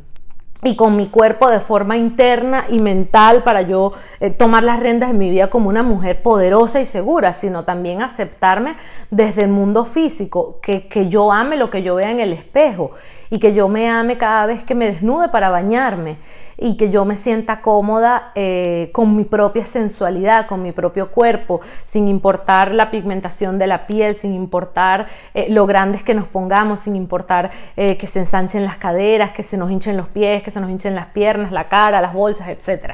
y 0.66 0.76
con 0.76 0.96
mi 0.96 1.08
cuerpo 1.08 1.50
de 1.50 1.60
forma 1.60 1.98
interna 1.98 2.64
y 2.70 2.80
mental 2.80 3.44
para 3.44 3.64
yo 3.64 3.92
eh, 4.22 4.30
tomar 4.30 4.64
las 4.64 4.80
riendas 4.80 5.12
de 5.12 5.18
mi 5.18 5.30
vida 5.30 5.50
como 5.50 5.68
una 5.68 5.84
mujer 5.84 6.22
poderosa 6.22 6.80
y 6.80 6.86
segura, 6.86 7.34
sino 7.34 7.66
también 7.66 8.02
aceptarme 8.02 8.76
desde 9.12 9.44
el 9.44 9.50
mundo 9.50 9.84
físico, 9.84 10.60
que, 10.62 10.88
que 10.88 11.10
yo 11.10 11.34
ame 11.34 11.58
lo 11.58 11.70
que 11.70 11.84
yo 11.84 11.96
vea 11.96 12.12
en 12.12 12.22
el 12.22 12.32
espejo 12.32 12.92
y 13.34 13.40
que 13.40 13.56
yo 13.56 13.68
me 13.68 13.90
ame 13.90 14.20
cada 14.20 14.46
vez 14.46 14.64
que 14.64 14.76
me 14.76 14.86
desnude 14.86 15.28
para 15.30 15.50
bañarme 15.50 16.18
y 16.56 16.78
que 16.78 16.92
yo 16.92 17.04
me 17.04 17.18
sienta 17.18 17.62
cómoda 17.62 18.32
eh, 18.36 18.92
con 18.94 19.16
mi 19.16 19.24
propia 19.24 19.66
sensualidad, 19.66 20.46
con 20.46 20.62
mi 20.62 20.72
propio 20.72 21.12
cuerpo, 21.12 21.60
sin 21.84 22.08
importar 22.08 22.76
la 22.76 22.92
pigmentación 22.92 23.58
de 23.58 23.66
la 23.66 23.88
piel, 23.88 24.16
sin 24.16 24.36
importar 24.36 25.08
eh, 25.34 25.48
lo 25.50 25.66
grandes 25.66 26.04
que 26.04 26.14
nos 26.14 26.28
pongamos, 26.28 26.82
sin 26.82 26.96
importar 26.96 27.50
eh, 27.76 27.98
que 27.98 28.06
se 28.06 28.20
ensanchen 28.20 28.64
las 28.64 28.78
caderas, 28.78 29.32
que 29.32 29.42
se 29.44 29.58
nos 29.58 29.72
hinchen 29.72 29.98
los 29.98 30.10
pies, 30.10 30.44
que 30.44 30.52
se 30.52 30.60
nos 30.60 30.70
hinchen 30.70 30.94
las 30.94 31.08
piernas, 31.08 31.52
la 31.52 31.68
cara, 31.68 32.02
las 32.02 32.14
bolsas, 32.14 32.48
etc. 32.50 32.94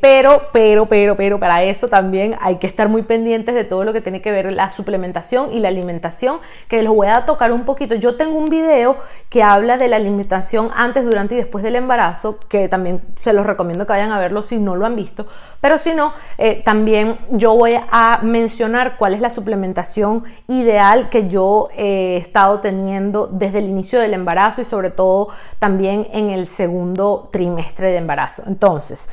pero, 0.00 0.48
pero, 0.52 0.86
pero, 0.86 1.16
pero, 1.16 1.40
para 1.40 1.62
eso 1.62 1.88
también 1.88 2.36
hay 2.40 2.56
que 2.56 2.66
estar 2.66 2.88
muy 2.88 3.02
pendientes 3.02 3.54
de 3.54 3.64
todo 3.64 3.84
lo 3.84 3.92
que 3.92 4.00
tiene 4.00 4.20
que 4.20 4.30
ver 4.32 4.52
la 4.52 4.70
suplementación 4.70 5.52
y 5.52 5.60
la 5.60 5.68
alimentación, 5.68 6.40
que 6.68 6.82
los 6.82 6.94
voy 6.94 7.08
a 7.08 7.24
tocar 7.26 7.52
un 7.52 7.64
poquito. 7.64 7.94
Yo 7.94 8.16
tengo 8.16 8.36
un 8.36 8.48
video 8.48 8.96
que 9.30 9.44
habla 9.44 9.78
de 9.78 9.86
la 9.86 9.96
alimentación 9.96 10.70
antes, 10.74 11.04
durante 11.04 11.36
y 11.36 11.38
después 11.38 11.62
del 11.62 11.76
embarazo, 11.76 12.40
que 12.48 12.68
también 12.68 13.00
se 13.22 13.32
los 13.32 13.46
recomiendo 13.46 13.86
que 13.86 13.92
vayan 13.92 14.10
a 14.10 14.18
verlo 14.18 14.42
si 14.42 14.58
no 14.58 14.74
lo 14.74 14.84
han 14.84 14.96
visto. 14.96 15.24
Pero 15.60 15.78
si 15.78 15.94
no, 15.94 16.12
eh, 16.36 16.62
también 16.64 17.16
yo 17.30 17.54
voy 17.54 17.74
a 17.92 18.18
mencionar 18.22 18.96
cuál 18.98 19.14
es 19.14 19.20
la 19.20 19.30
suplementación 19.30 20.24
ideal 20.48 21.10
que 21.10 21.28
yo 21.28 21.68
he 21.76 22.16
estado 22.16 22.58
teniendo 22.58 23.28
desde 23.28 23.58
el 23.58 23.68
inicio 23.68 24.00
del 24.00 24.14
embarazo 24.14 24.62
y 24.62 24.64
sobre 24.64 24.90
todo 24.90 25.28
también 25.60 26.08
en 26.12 26.30
el 26.30 26.48
segundo 26.48 27.28
trimestre 27.30 27.92
de 27.92 27.98
embarazo. 27.98 28.42
Entonces, 28.48 29.10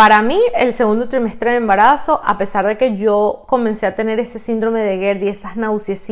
para 0.00 0.22
mí, 0.22 0.40
el 0.56 0.72
segundo 0.72 1.10
trimestre 1.10 1.50
de 1.50 1.58
embarazo, 1.58 2.22
a 2.24 2.38
pesar 2.38 2.66
de 2.66 2.78
que 2.78 2.96
yo 2.96 3.44
comencé 3.46 3.84
a 3.84 3.94
tener 3.94 4.18
ese 4.18 4.38
síndrome 4.38 4.80
de 4.80 4.96
Gerd 4.96 5.22
y 5.22 5.28
esas 5.28 5.58
náuseas 5.58 6.08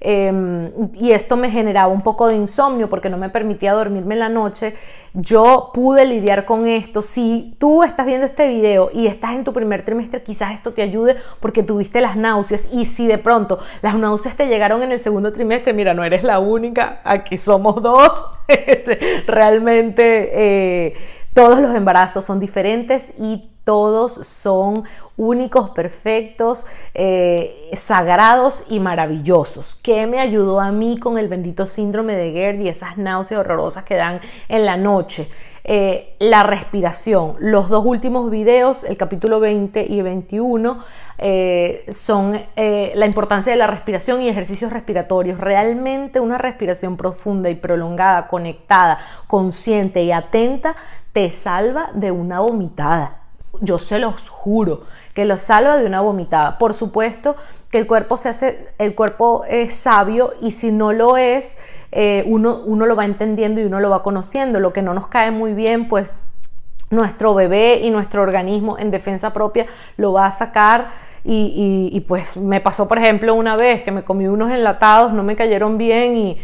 em, 0.00 0.70
y 0.92 1.12
esto 1.12 1.38
me 1.38 1.50
generaba 1.50 1.90
un 1.90 2.02
poco 2.02 2.28
de 2.28 2.36
insomnio 2.36 2.90
porque 2.90 3.08
no 3.08 3.16
me 3.16 3.30
permitía 3.30 3.72
dormirme 3.72 4.12
en 4.12 4.20
la 4.20 4.28
noche, 4.28 4.74
yo 5.14 5.70
pude 5.72 6.04
lidiar 6.04 6.44
con 6.44 6.66
esto. 6.66 7.00
Si 7.00 7.56
tú 7.58 7.82
estás 7.82 8.04
viendo 8.04 8.26
este 8.26 8.46
video 8.46 8.90
y 8.92 9.06
estás 9.06 9.36
en 9.36 9.42
tu 9.42 9.54
primer 9.54 9.86
trimestre, 9.86 10.22
quizás 10.22 10.52
esto 10.52 10.74
te 10.74 10.82
ayude 10.82 11.16
porque 11.40 11.62
tuviste 11.62 12.02
las 12.02 12.14
náuseas 12.14 12.68
y 12.70 12.84
si 12.84 13.06
de 13.06 13.16
pronto 13.16 13.58
las 13.80 13.94
náuseas 13.94 14.36
te 14.36 14.48
llegaron 14.48 14.82
en 14.82 14.92
el 14.92 15.00
segundo 15.00 15.32
trimestre, 15.32 15.72
mira, 15.72 15.94
no 15.94 16.04
eres 16.04 16.24
la 16.24 16.40
única, 16.40 17.00
aquí 17.04 17.38
somos 17.38 17.82
dos. 17.82 18.12
Este, 18.48 19.24
realmente... 19.26 20.30
Eh, 20.32 21.17
todos 21.38 21.60
los 21.60 21.72
embarazos 21.72 22.24
son 22.24 22.40
diferentes 22.40 23.12
y 23.16 23.48
todos 23.62 24.12
son 24.26 24.82
únicos, 25.16 25.70
perfectos, 25.70 26.66
eh, 26.94 27.70
sagrados 27.74 28.64
y 28.68 28.80
maravillosos. 28.80 29.76
¿Qué 29.76 30.08
me 30.08 30.18
ayudó 30.18 30.58
a 30.58 30.72
mí 30.72 30.98
con 30.98 31.16
el 31.16 31.28
bendito 31.28 31.64
síndrome 31.66 32.16
de 32.16 32.32
Gerd 32.32 32.58
y 32.58 32.68
esas 32.68 32.98
náuseas 32.98 33.38
horrorosas 33.38 33.84
que 33.84 33.94
dan 33.94 34.20
en 34.48 34.66
la 34.66 34.76
noche? 34.76 35.30
Eh, 35.70 36.16
la 36.18 36.44
respiración. 36.44 37.34
Los 37.40 37.68
dos 37.68 37.84
últimos 37.84 38.30
videos, 38.30 38.84
el 38.84 38.96
capítulo 38.96 39.38
20 39.38 39.84
y 39.86 40.00
21, 40.00 40.78
eh, 41.18 41.84
son 41.92 42.40
la 42.56 43.04
importancia 43.04 43.52
de 43.52 43.58
la 43.58 43.66
respiración 43.66 44.22
y 44.22 44.30
ejercicios 44.30 44.72
respiratorios. 44.72 45.38
Realmente 45.38 46.20
una 46.20 46.38
respiración 46.38 46.96
profunda 46.96 47.50
y 47.50 47.54
prolongada, 47.54 48.28
conectada, 48.28 48.98
consciente 49.26 50.02
y 50.04 50.10
atenta, 50.10 50.74
te 51.12 51.28
salva 51.28 51.90
de 51.92 52.12
una 52.12 52.40
vomitada 52.40 53.18
yo 53.60 53.78
se 53.78 53.98
los 53.98 54.28
juro, 54.28 54.82
que 55.14 55.24
los 55.24 55.40
salva 55.40 55.76
de 55.76 55.86
una 55.86 56.00
vomitada. 56.00 56.58
Por 56.58 56.74
supuesto 56.74 57.36
que 57.70 57.78
el 57.78 57.86
cuerpo 57.86 58.16
se 58.16 58.30
hace, 58.30 58.68
el 58.78 58.94
cuerpo 58.94 59.44
es 59.48 59.74
sabio 59.74 60.30
y 60.40 60.52
si 60.52 60.72
no 60.72 60.92
lo 60.92 61.16
es, 61.16 61.58
eh, 61.92 62.24
uno, 62.26 62.62
uno 62.64 62.86
lo 62.86 62.96
va 62.96 63.04
entendiendo 63.04 63.60
y 63.60 63.64
uno 63.64 63.80
lo 63.80 63.90
va 63.90 64.02
conociendo. 64.02 64.58
Lo 64.60 64.72
que 64.72 64.82
no 64.82 64.94
nos 64.94 65.06
cae 65.08 65.30
muy 65.30 65.52
bien, 65.52 65.88
pues 65.88 66.14
nuestro 66.90 67.34
bebé 67.34 67.80
y 67.82 67.90
nuestro 67.90 68.22
organismo 68.22 68.78
en 68.78 68.90
defensa 68.90 69.32
propia 69.32 69.66
lo 69.98 70.12
va 70.14 70.26
a 70.26 70.32
sacar 70.32 70.88
y, 71.24 71.90
y, 71.92 72.00
pues 72.00 72.38
me 72.38 72.62
pasó 72.62 72.88
por 72.88 72.96
ejemplo 72.96 73.34
una 73.34 73.56
vez 73.56 73.82
que 73.82 73.92
me 73.92 74.02
comí 74.02 74.26
unos 74.26 74.50
enlatados, 74.50 75.12
no 75.12 75.22
me 75.22 75.36
cayeron 75.36 75.76
bien 75.76 76.16
y, 76.16 76.38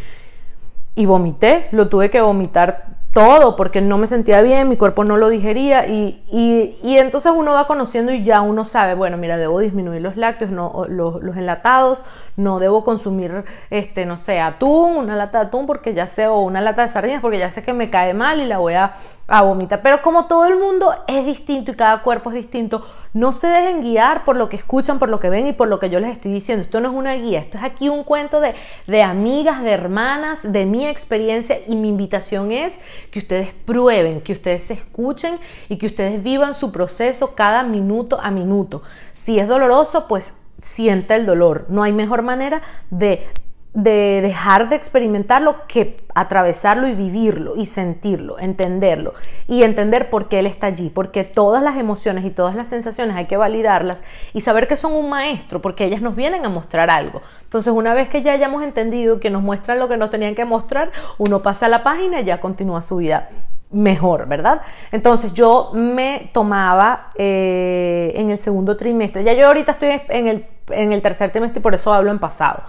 y 0.95 1.07
vomité, 1.07 1.69
lo 1.71 1.89
tuve 1.89 2.11
que 2.11 2.21
vomitar 2.21 2.94
todo 3.15 3.55
porque 3.55 3.81
no 3.81 3.97
me 3.97 4.09
sentía 4.09 4.43
bien, 4.43 4.69
mi 4.69 4.77
cuerpo 4.77 5.05
no 5.05 5.17
lo 5.17 5.29
digería 5.29 5.87
y, 5.87 6.21
y, 6.33 6.99
entonces 6.99 7.33
uno 7.35 7.53
va 7.53 7.67
conociendo 7.69 8.13
y 8.13 8.25
ya 8.25 8.41
uno 8.41 8.65
sabe, 8.65 8.95
bueno, 8.95 9.17
mira, 9.17 9.37
debo 9.37 9.61
disminuir 9.61 10.03
los 10.03 10.17
lácteos, 10.17 10.51
no, 10.51 10.85
los, 10.89 11.23
los, 11.23 11.37
enlatados, 11.37 12.05
no 12.37 12.59
debo 12.59 12.83
consumir, 12.83 13.45
este, 13.71 14.05
no 14.05 14.17
sé, 14.17 14.41
atún, 14.41 14.97
una 14.97 15.15
lata 15.15 15.39
de 15.39 15.47
atún 15.47 15.67
porque 15.67 15.95
ya 15.95 16.09
sé, 16.09 16.27
o 16.27 16.41
una 16.41 16.61
lata 16.61 16.83
de 16.83 16.89
sardinas 16.93 17.21
porque 17.21 17.39
ya 17.39 17.51
sé 17.51 17.63
que 17.63 17.73
me 17.73 17.89
cae 17.89 18.15
mal 18.15 18.41
y 18.41 18.47
la 18.47 18.59
voy 18.59 18.75
a 18.75 18.95
a 19.27 19.43
vomitar. 19.43 19.81
Pero 19.83 20.03
como 20.03 20.27
todo 20.27 20.47
el 20.47 20.59
mundo 20.59 20.95
es 21.07 21.25
distinto 21.25 21.71
y 21.71 21.75
cada 21.75 22.03
cuerpo 22.03 22.31
es 22.31 22.37
distinto, 22.37 22.83
no 23.13 23.33
se 23.33 23.47
dejen 23.47 23.81
guiar 23.81 24.25
por 24.25 24.37
lo 24.37 24.49
que 24.49 24.57
escuchan, 24.57 24.99
por 24.99 25.09
lo 25.09 25.21
que 25.21 25.31
ven 25.31 25.47
y 25.47 25.53
por 25.53 25.69
lo 25.69 25.79
que 25.79 25.91
yo 25.91 26.01
les 26.01 26.11
estoy 26.11 26.33
diciendo. 26.33 26.63
Esto 26.63 26.81
no 26.81 26.91
es 26.91 26.95
una 26.95 27.15
guía, 27.15 27.41
esto 27.41 27.59
es 27.59 27.65
aquí 27.65 27.89
un 27.89 28.05
cuento 28.05 28.41
de, 28.41 28.55
de 28.87 29.03
amigas, 29.03 29.63
de 29.63 29.71
hermanas, 29.71 30.41
de 30.43 30.67
mi 30.67 30.87
experiencia 30.87 31.59
y 31.67 31.77
mi 31.77 31.89
invitación 31.89 32.53
es 32.53 32.79
que 33.11 33.19
ustedes 33.19 33.53
prueben, 33.65 34.21
que 34.21 34.33
ustedes 34.33 34.65
se 34.65 34.75
escuchen 34.75 35.39
y 35.69 35.79
que 35.79 35.87
ustedes 35.87 36.23
vivan 36.23 36.55
su 36.55 36.71
proceso 36.71 37.35
cada 37.35 37.63
minuto 37.63 38.21
a 38.21 38.31
minuto. 38.31 38.83
Si 39.13 39.39
es 39.39 39.49
doloroso, 39.49 40.07
pues 40.07 40.35
sienta 40.61 41.17
el 41.17 41.27
dolor. 41.27 41.67
No 41.69 41.83
hay 41.83 41.93
mejor 41.93 42.23
manera 42.23 42.63
de 42.91 43.27
de 43.75 44.21
dejar 44.23 44.69
de 44.69 44.77
experimentarlo 44.77 45.67
que 45.67 45.97
atravesarlo 46.15 46.87
y 46.87 46.95
vivirlo 46.95 47.57
y 47.57 47.67
sentirlo, 47.67 48.39
entenderlo 48.39 49.15
y 49.49 49.65
entender 49.65 50.11
por 50.11 50.29
qué 50.29 50.39
él 50.39 50.47
está 50.47 50.69
allí, 50.69 50.91
porque 50.91 51.25
todas 51.25 51.61
las 51.63 51.77
emociones 51.77 52.25
y 52.25 52.31
todas 52.31 52.55
las 52.55 52.69
sensaciones 52.69 53.17
hay 53.17 53.27
que 53.27 53.37
validarlas 53.37 54.05
y 54.33 54.43
saber 54.43 54.69
que 54.69 54.77
son 54.77 54.93
un 54.93 55.11
maestro, 55.11 55.61
porque 55.61 55.85
ellas 55.85 56.01
nos 56.01 56.15
vienen 56.15 56.47
a 56.47 56.49
mostrar 56.49 56.89
algo. 56.89 57.21
Entonces, 57.43 57.73
una 57.73 57.95
vez 57.95 58.09
que 58.09 58.23
ya 58.23 58.33
hayamos 58.33 58.63
entendido 58.63 59.19
que 59.19 59.29
nos 59.29 59.43
muestran 59.43 59.81
lo 59.81 59.89
que 59.89 59.97
nos 59.97 60.11
tenían 60.11 60.37
que 60.37 60.45
mostrar, 60.45 60.93
uno 61.19 61.43
pasa 61.43 61.67
a 61.67 61.69
la 61.69 61.83
página 61.83 62.21
y 62.21 62.25
ya 62.25 62.39
continúa 62.39 62.81
su 62.81 62.97
vida 62.97 63.29
mejor, 63.73 64.29
¿verdad? 64.29 64.63
Entonces 64.93 65.33
yo 65.33 65.73
me 65.75 66.31
tomaba 66.33 67.11
eh, 67.17 68.13
en 68.15 68.31
el 68.31 68.39
segundo 68.39 68.77
trimestre, 68.77 69.25
ya 69.25 69.33
yo 69.33 69.49
ahorita 69.49 69.73
estoy 69.73 70.01
en 70.11 70.29
el, 70.29 70.47
en 70.71 70.93
el 70.93 71.03
tercer 71.03 71.33
trimestre 71.33 71.59
y 71.59 71.63
por 71.63 71.75
eso 71.75 71.93
hablo 71.93 72.13
en 72.13 72.21
pasado. 72.21 72.63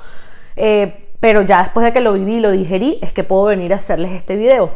Eh, 0.56 1.14
pero 1.20 1.42
ya 1.42 1.64
después 1.64 1.84
de 1.84 1.94
que 1.94 2.02
lo 2.02 2.14
viví 2.14 2.36
y 2.36 2.40
lo 2.40 2.52
digerí, 2.52 3.00
es 3.02 3.14
que 3.14 3.24
puedo 3.24 3.46
venir 3.46 3.74
a 3.74 3.78
hacerles 3.78 4.12
este 4.12 4.36
video. 4.36 4.72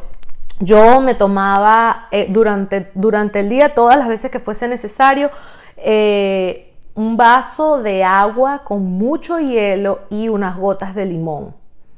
Yo 0.59 0.99
me 0.99 1.13
tomaba 1.13 2.07
eh, 2.11 2.27
durante, 2.29 2.91
durante 2.93 3.41
el 3.41 3.49
día, 3.49 3.73
todas 3.73 3.97
las 3.97 4.07
veces 4.07 4.29
que 4.29 4.39
fuese 4.39 4.67
necesario, 4.67 5.29
eh, 5.77 6.73
un 6.95 7.15
vaso 7.15 7.81
de 7.81 8.03
agua 8.03 8.63
con 8.65 8.83
mucho 8.83 9.39
hielo 9.39 10.01
y 10.09 10.27
unas 10.27 10.57
gotas 10.57 10.95
de 10.95 11.05
limón. 11.05 11.55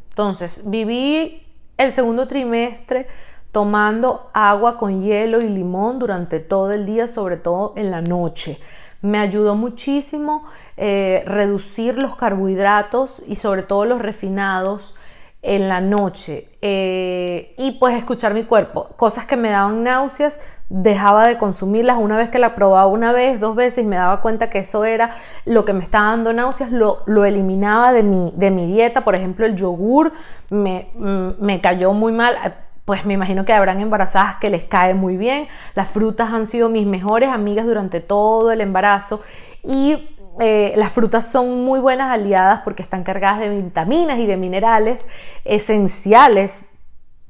Entonces, 0.10 0.62
viví 0.66 1.44
el 1.78 1.92
segundo 1.92 2.28
trimestre 2.28 3.08
tomando 3.52 4.30
agua 4.34 4.78
con 4.78 5.02
hielo 5.02 5.40
y 5.40 5.50
limón 5.50 5.98
durante 5.98 6.40
todo 6.40 6.72
el 6.72 6.86
día, 6.86 7.08
sobre 7.08 7.38
todo 7.38 7.74
en 7.76 7.90
la 7.90 8.02
noche. 8.02 8.60
Me 9.02 9.20
ayudó 9.20 9.56
muchísimo 9.56 10.46
eh, 10.78 11.24
reducir 11.26 11.98
los 11.98 12.16
carbohidratos 12.16 13.22
y 13.28 13.36
sobre 13.36 13.64
todo 13.64 13.86
los 13.86 14.02
refinados 14.02 14.96
en 15.44 15.68
la 15.68 15.82
noche 15.82 16.48
eh, 16.62 17.56
y 17.58 17.72
pues 17.80 17.96
escuchar 17.98 18.34
mi 18.34 18.44
cuerpo. 18.44 18.90
Cosas 18.96 19.26
que 19.26 19.38
me 19.38 19.50
daban 19.50 19.84
náuseas, 19.84 20.40
dejaba 20.70 21.28
de 21.28 21.38
consumirlas. 21.38 21.98
Una 21.98 22.16
vez 22.16 22.30
que 22.30 22.38
la 22.38 22.54
probaba 22.54 22.86
una 22.86 23.12
vez, 23.12 23.40
dos 23.40 23.56
veces, 23.56 23.86
me 23.86 23.96
daba 23.96 24.22
cuenta 24.22 24.50
que 24.50 24.60
eso 24.60 24.86
era 24.86 25.10
lo 25.46 25.66
que 25.66 25.74
me 25.74 25.80
estaba 25.84 26.12
dando 26.12 26.32
náuseas, 26.34 26.72
lo, 26.72 27.02
lo 27.08 27.26
eliminaba 27.26 27.92
de 27.92 28.04
mi, 28.04 28.32
de 28.36 28.52
mi 28.52 28.68
dieta. 28.68 29.04
Por 29.04 29.16
ejemplo, 29.16 29.46
el 29.48 29.56
yogur 29.56 30.14
me, 30.52 30.90
mm, 30.94 31.44
me 31.44 31.60
cayó 31.60 31.94
muy 31.94 32.12
mal 32.12 32.38
pues 32.86 33.06
me 33.06 33.14
imagino 33.14 33.46
que 33.46 33.54
habrán 33.54 33.80
embarazadas 33.80 34.38
que 34.38 34.50
les 34.50 34.64
cae 34.64 34.94
muy 34.94 35.18
bien. 35.18 35.48
Las 35.76 35.88
frutas 35.90 36.32
han 36.32 36.46
sido 36.48 36.70
mis 36.70 36.86
mejores 36.86 37.30
amigas 37.30 37.66
durante 37.66 38.00
todo 38.00 38.52
el 38.52 38.62
embarazo 38.62 39.22
y 39.64 40.10
eh, 40.40 40.74
las 40.76 40.92
frutas 40.92 41.28
son 41.28 41.64
muy 41.64 41.80
buenas 41.80 42.12
aliadas 42.12 42.62
porque 42.64 42.82
están 42.82 43.04
cargadas 43.04 43.40
de 43.42 43.50
vitaminas 43.50 44.18
y 44.20 44.26
de 44.26 44.38
minerales 44.38 45.08
esenciales 45.46 46.64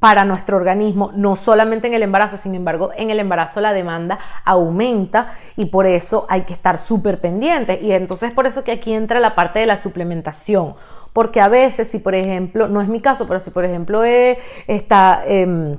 para 0.01 0.25
nuestro 0.25 0.57
organismo, 0.57 1.11
no 1.13 1.35
solamente 1.35 1.85
en 1.85 1.93
el 1.93 2.01
embarazo, 2.01 2.35
sin 2.35 2.55
embargo, 2.55 2.89
en 2.97 3.11
el 3.11 3.19
embarazo 3.19 3.61
la 3.61 3.71
demanda 3.71 4.17
aumenta 4.43 5.27
y 5.55 5.67
por 5.67 5.85
eso 5.85 6.25
hay 6.27 6.41
que 6.41 6.53
estar 6.53 6.79
súper 6.79 7.21
pendientes. 7.21 7.83
Y 7.83 7.91
entonces 7.91 8.31
por 8.31 8.47
eso 8.47 8.63
que 8.63 8.71
aquí 8.71 8.95
entra 8.95 9.19
la 9.19 9.35
parte 9.35 9.59
de 9.59 9.67
la 9.67 9.77
suplementación, 9.77 10.73
porque 11.13 11.39
a 11.39 11.49
veces, 11.49 11.87
si 11.87 11.99
por 11.99 12.15
ejemplo, 12.15 12.67
no 12.67 12.81
es 12.81 12.87
mi 12.87 12.99
caso, 12.99 13.27
pero 13.27 13.39
si 13.39 13.51
por 13.51 13.63
ejemplo 13.63 14.03
eh, 14.03 14.39
está... 14.65 15.21
Em, 15.27 15.77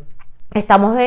Estamos 0.55 0.99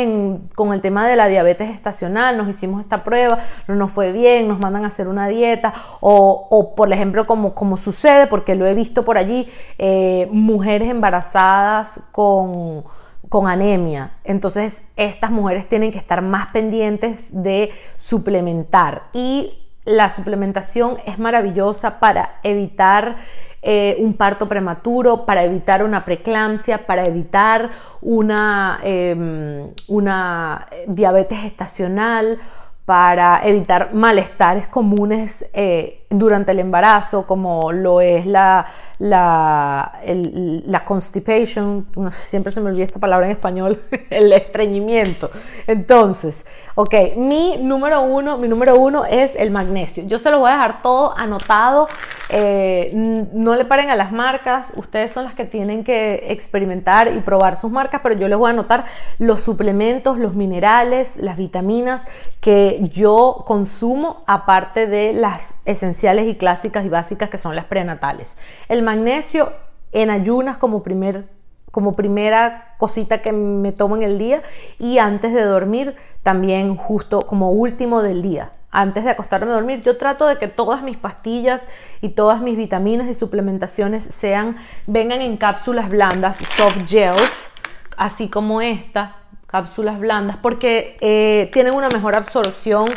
con 0.56 0.74
el 0.74 0.82
tema 0.82 1.08
de 1.08 1.16
la 1.16 1.28
diabetes 1.28 1.70
estacional, 1.70 2.36
nos 2.36 2.50
hicimos 2.50 2.82
esta 2.82 3.04
prueba, 3.04 3.38
no 3.68 3.76
nos 3.76 3.92
fue 3.92 4.12
bien, 4.12 4.48
nos 4.48 4.60
mandan 4.60 4.86
a 4.86 4.88
hacer 4.88 5.08
una 5.08 5.28
dieta, 5.28 5.72
o, 6.00 6.74
por 6.76 6.92
ejemplo, 6.92 7.28
como, 7.28 7.54
como, 7.54 7.78
sucede, 7.78 8.26
porque 8.26 8.56
lo 8.56 8.66
he 8.66 8.74
visto 8.74 9.06
por 9.06 9.20
allí, 9.20 9.48
eh, 9.78 10.28
mujeres 10.32 10.90
embarazadas 10.90 12.02
con, 12.12 12.86
con 13.30 13.48
anemia. 13.48 14.14
Entonces, 14.24 14.86
estas 14.96 15.32
mujeres 15.32 15.68
tienen 15.68 15.92
que 15.92 15.98
estar 15.98 16.22
más 16.22 16.48
pendientes 16.48 17.30
de 17.32 17.72
suplementar. 17.98 19.04
Y 19.14 19.60
la 19.86 20.10
suplementación 20.10 20.98
es 21.06 21.20
maravillosa 21.20 22.00
para 22.00 22.40
evitar 22.44 23.18
eh, 23.62 23.96
un 24.00 24.14
parto 24.14 24.48
prematuro, 24.48 25.26
para 25.26 25.44
evitar 25.44 25.84
una 25.84 26.06
preeclampsia, 26.06 26.86
para 26.86 27.06
evitar 27.06 27.72
una, 28.02 28.80
em, 28.84 29.72
una 29.88 30.68
diabetes 30.88 31.44
estacional, 31.46 32.38
para 32.86 33.42
evitar 33.44 33.94
malestares 33.94 34.68
comunes 34.68 35.50
eh, 35.54 36.05
durante 36.18 36.52
el 36.52 36.60
embarazo, 36.60 37.26
como 37.26 37.72
lo 37.72 38.02
es 38.02 38.26
la, 38.26 38.66
la, 39.00 40.00
la 40.06 40.86
constipation, 40.86 41.88
siempre 42.12 42.52
se 42.52 42.62
me 42.62 42.70
olvida 42.70 42.86
esta 42.86 43.00
palabra 43.00 43.26
en 43.26 43.34
español, 43.34 43.82
el 44.10 44.32
estreñimiento. 44.32 45.30
Entonces, 45.68 46.46
ok, 46.76 46.94
mi 47.18 47.58
número 47.58 48.02
uno, 48.02 48.38
mi 48.38 48.48
número 48.48 48.76
uno 48.76 49.06
es 49.06 49.36
el 49.36 49.52
magnesio. 49.52 50.06
Yo 50.08 50.20
se 50.20 50.32
lo 50.32 50.40
voy 50.40 50.50
a 50.50 50.54
dejar 50.54 50.82
todo 50.82 51.18
anotado. 51.18 51.88
Eh, 52.30 52.92
no 53.34 53.56
le 53.56 53.66
paren 53.66 53.90
a 53.90 53.96
las 53.96 54.12
marcas, 54.12 54.72
ustedes 54.76 55.12
son 55.12 55.26
las 55.26 55.34
que 55.36 55.46
tienen 55.46 55.84
que 55.84 56.26
experimentar 56.30 57.12
y 57.14 57.20
probar 57.20 57.56
sus 57.56 57.72
marcas, 57.72 58.02
pero 58.02 58.16
yo 58.16 58.28
les 58.28 58.38
voy 58.38 58.48
a 58.48 58.52
anotar 58.52 58.86
los 59.20 59.42
suplementos, 59.42 60.18
los 60.18 60.34
minerales, 60.34 61.18
las 61.18 61.38
vitaminas 61.38 62.08
que 62.40 62.80
yo 62.92 63.44
consumo, 63.46 64.24
aparte 64.28 64.88
de 64.88 65.14
las 65.14 65.56
esenciales 65.66 66.05
y 66.06 66.36
clásicas 66.36 66.86
y 66.86 66.90
básicas 66.90 67.30
que 67.30 67.38
son 67.38 67.56
las 67.56 67.66
prenatales. 67.66 68.38
El 68.70 68.84
magnesio 68.84 69.54
en 69.92 70.10
ayunas 70.10 70.58
como, 70.58 70.84
primer, 70.84 71.28
como 71.72 71.96
primera 71.96 72.76
cosita 72.78 73.22
que 73.22 73.32
me 73.32 73.72
tomo 73.72 73.96
en 73.96 74.04
el 74.04 74.18
día 74.18 74.42
y 74.78 75.00
antes 75.00 75.34
de 75.34 75.44
dormir 75.44 75.96
también 76.24 76.76
justo 76.76 77.22
como 77.22 77.52
último 77.52 78.02
del 78.02 78.22
día. 78.22 78.52
Antes 78.72 79.06
de 79.06 79.12
acostarme 79.12 79.52
a 79.52 79.56
dormir, 79.56 79.82
yo 79.84 79.98
trato 79.98 80.28
de 80.28 80.38
que 80.38 80.50
todas 80.50 80.84
mis 80.84 80.98
pastillas 80.98 81.70
y 82.02 82.10
todas 82.10 82.42
mis 82.42 82.58
vitaminas 82.58 83.08
y 83.08 83.14
suplementaciones 83.14 84.04
sean, 84.04 84.58
vengan 84.86 85.22
en 85.22 85.38
cápsulas 85.38 85.88
blandas, 85.90 86.38
soft 86.38 86.86
gels, 86.86 87.52
así 87.96 88.28
como 88.28 88.62
esta, 88.62 89.16
cápsulas 89.48 89.98
blandas, 89.98 90.36
porque 90.36 90.98
eh, 91.00 91.50
tienen 91.54 91.74
una 91.74 91.88
mejor 91.88 92.18
absorción 92.18 92.88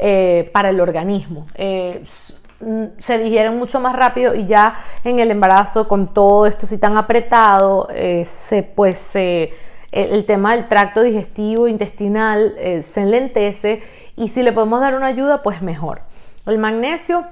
eh, 0.00 0.50
para 0.52 0.70
el 0.70 0.80
organismo. 0.80 1.46
Eh, 1.54 2.04
se 2.98 3.18
digieren 3.18 3.56
mucho 3.56 3.80
más 3.80 3.94
rápido 3.94 4.34
y 4.34 4.44
ya 4.44 4.74
en 5.04 5.20
el 5.20 5.30
embarazo 5.30 5.86
con 5.86 6.12
todo 6.12 6.46
esto 6.46 6.66
así 6.66 6.78
tan 6.78 6.96
apretado, 6.96 7.88
eh, 7.92 8.24
se, 8.24 8.62
pues 8.62 9.14
el, 9.92 10.24
tema 10.26 10.54
del 10.56 10.68
tracto 10.68 11.02
digestivo 11.02 11.68
intestinal 11.68 12.54
eh, 12.58 12.82
se 12.82 13.02
enlentece 13.02 13.82
y 14.16 14.28
si 14.28 14.42
le 14.42 14.52
podemos 14.52 14.80
dar 14.80 14.94
una 14.94 15.06
ayuda 15.06 15.42
pues 15.42 15.62
mejor. 15.62 16.02
El 16.46 16.58
magnesio 16.58 17.26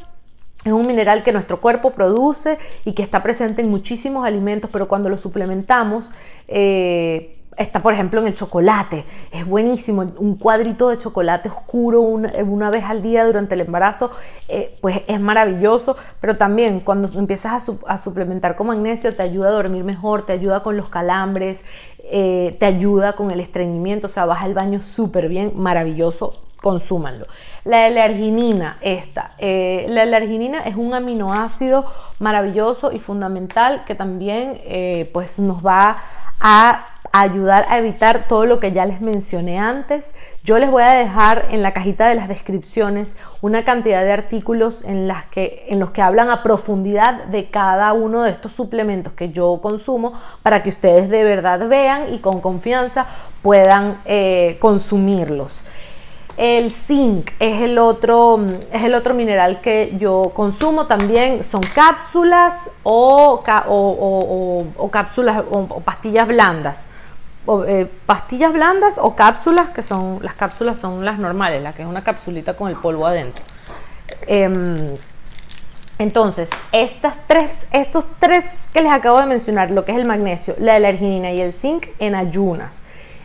es 0.65 0.73
un 0.73 0.87
mineral 0.87 1.23
que 1.23 1.33
nuestro 1.33 1.61
cuerpo 1.61 1.93
produce 1.93 2.59
y 2.85 2.93
que 2.93 3.03
está 3.03 3.23
presente 3.23 3.63
en 3.63 3.71
muchísimos 3.71 4.27
alimentos, 4.27 4.71
pero 4.73 4.89
cuando 4.89 5.09
lo 5.09 5.17
suplementamos, 5.17 6.13
eh, 6.49 7.36
Está, 7.57 7.81
por 7.81 7.95
ejemplo, 7.95 8.21
en 8.21 8.27
el 8.27 8.35
chocolate. 8.35 9.07
Es 9.33 9.47
buenísimo. 9.47 10.03
Un 10.19 10.37
cuadrito 10.37 10.91
de 10.91 10.99
chocolate 10.99 11.49
oscuro 11.49 12.03
una, 12.03 12.71
vez 12.71 12.85
al 12.85 13.01
día 13.01 13.25
durante 13.25 13.55
el 13.55 13.63
embarazo, 13.63 14.11
eh, 14.49 14.77
pues 14.83 15.01
es 15.07 15.21
maravilloso. 15.21 15.97
Pero 16.21 16.37
también 16.37 16.81
cuando 16.81 17.19
empiezas 17.19 17.71
a, 17.87 17.99
suplementar 17.99 18.57
con 18.57 18.67
magnesio, 18.67 19.17
te 19.17 19.23
ayuda 19.23 19.49
a 19.49 19.53
dormir 19.53 19.85
mejor, 19.85 20.27
te 20.27 20.35
ayuda 20.35 20.63
con 20.63 20.77
los 20.77 20.91
calambres, 20.91 21.65
eh, 21.99 22.57
te 22.61 22.67
ayuda 22.67 23.15
con 23.15 23.31
el 23.31 23.41
estreñimiento. 23.41 24.07
O 24.07 24.11
sea, 24.11 24.27
vas 24.27 24.43
al 24.43 24.53
baño 24.53 24.83
súper 24.83 25.29
bien, 25.29 25.53
maravilloso. 25.57 26.43
Consúmanlo. 26.63 27.27
La 27.65 27.87
L-arginina, 27.87 28.77
esta. 28.81 29.35
Eh, 29.39 29.87
la 29.89 30.03
L-arginina 30.03 30.61
es 30.61 30.75
un 30.75 30.95
aminoácido 30.95 31.87
maravilloso 32.19 32.93
y 32.93 32.99
fundamental 32.99 33.85
que 33.85 33.95
también 33.95 34.61
pues 35.13 35.39
nos 35.39 35.65
va 35.65 35.97
a 36.41 36.96
ayudar 37.13 37.67
a 37.69 37.79
evitar 37.79 38.27
todo 38.29 38.47
lo 38.47 38.61
que 38.61 38.73
ya 38.73 38.87
les 38.87 39.01
mencioné 39.01 39.59
antes. 39.59 40.15
Yo 40.45 40.59
les 40.59 40.71
voy 40.71 40.83
a 40.83 40.93
dejar 40.93 41.47
en 41.51 41.63
la 41.63 41.73
cajita 41.73 42.09
de 42.09 42.15
las 42.15 42.29
descripciones 42.29 43.17
una 43.41 43.65
cantidad 43.65 44.03
de 44.03 44.13
artículos 44.13 44.83
en, 44.85 45.09
los 45.09 45.91
que 45.91 46.03
hablan 46.03 46.31
a 46.31 46.43
profundidad 46.43 47.25
de 47.25 47.51
cada 47.51 47.93
uno 47.93 48.23
de 48.23 48.31
estos 48.31 48.53
suplementos 48.53 49.13
que 49.13 49.31
yo 49.31 49.61
consumo 49.63 50.13
para 50.43 50.63
que 50.63 50.71
ustedes 50.71 51.09
de 51.09 51.25
verdad 51.25 51.69
vean 51.69 52.13
y 52.13 52.19
con 52.19 52.41
confianza 52.41 53.07
puedan 53.43 54.01
eh, 54.05 54.57
consumirlos. 54.61 55.65
El 56.37 56.71
zinc 56.71 57.31
es 57.41 57.63
el, 57.63 57.79
otro, 57.79 58.37
mineral 59.15 59.63
que 59.63 59.97
yo 59.99 60.33
consumo 60.35 60.87
también. 60.87 61.43
Son 61.43 61.63
cápsulas 61.63 62.69
o, 62.83 63.43
cápsulas 64.93 65.45
o, 65.51 65.81
pastillas 65.83 66.29
blandas. 66.29 66.89
Eh, 67.69 67.89
pastillas 68.07 68.53
blandas 68.53 68.99
o 69.01 69.15
cápsulas, 69.15 69.71
que 69.71 69.83
son 69.83 70.19
las 70.23 70.35
cápsulas 70.35 70.79
son 70.81 71.05
las 71.05 71.19
normales, 71.19 71.63
la 71.63 71.75
que 71.75 71.83
es 71.83 71.89
una 71.89 72.03
capsulita 72.03 72.57
con 72.57 72.69
el 72.69 72.77
polvo 72.77 73.07
adentro. 73.07 73.45
Em, 74.27 74.97
entonces, 75.99 76.51
estas 76.73 77.19
tres, 77.27 77.69
estos 77.73 78.07
tres 78.19 78.69
que 78.73 78.83
les 78.83 78.93
acabo 78.93 79.21
de 79.21 79.27
mencionar, 79.27 79.71
lo 79.71 79.85
que 79.85 79.93
es 79.93 79.99
el 79.99 80.07
magnesio, 80.07 80.57
la 80.59 80.75
alerginina 80.75 81.31
y 81.31 81.41
el 81.41 81.53
zinc 81.53 81.87
en 82.01 82.15
ayunas. 82.15 82.83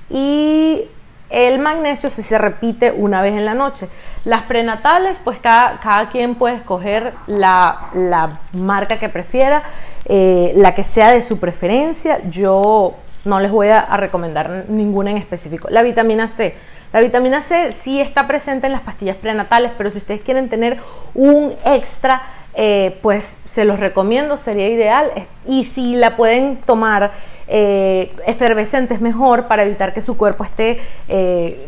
Y 0.10 0.88
el 1.32 1.60
magnesio 1.60 2.10
si 2.10 2.22
se 2.22 2.38
repite 2.38 2.92
una 2.92 3.22
vez 3.22 3.36
en 3.36 3.46
la 3.46 3.54
noche. 3.54 3.90
Las 4.24 4.44
prenatales, 4.44 5.20
pues 5.24 5.40
cada, 5.40 5.80
cada 5.80 6.10
quien 6.10 6.36
puede 6.36 6.56
escoger 6.56 7.14
la, 7.28 8.40
marca 8.54 9.00
que 9.00 9.10
prefiera, 9.10 9.64
eh, 10.06 10.54
la 10.56 10.76
que 10.76 10.84
sea 10.84 11.10
de 11.10 11.22
su 11.22 11.40
preferencia. 11.40 12.20
Yo 12.30 12.96
no 13.26 13.40
les 13.40 13.52
voy 13.52 13.70
a, 13.70 13.82
recomendar 13.98 14.66
ninguna 14.68 15.12
en 15.12 15.18
específico. 15.18 15.68
La 15.70 15.84
vitamina 15.84 16.28
C. 16.28 16.56
La 16.92 17.02
vitamina 17.02 17.42
C 17.42 17.72
sí 17.72 18.02
está 18.02 18.28
presente 18.28 18.68
en 18.68 18.74
las 18.74 18.82
pastillas 18.82 19.16
prenatales, 19.18 19.72
pero 19.78 19.92
si 19.92 20.00
ustedes 20.00 20.22
quieren 20.22 20.50
tener 20.50 20.78
un 21.14 21.54
extra, 21.66 22.24
eh, 22.54 22.98
pues 23.02 23.38
se 23.46 23.64
los 23.64 23.80
recomiendo, 23.80 24.38
sería 24.38 24.68
ideal. 24.68 25.12
Y 25.46 25.64
si 25.66 25.96
la 25.96 26.16
pueden 26.16 26.58
tomar 26.58 27.12
eh, 27.48 28.14
efervescente 28.28 28.94
es 28.94 29.02
mejor 29.02 29.48
para 29.48 29.64
evitar 29.64 29.94
que 29.94 30.02
su 30.02 30.18
cuerpo 30.18 30.44
esté 30.44 30.82
eh, 31.08 31.66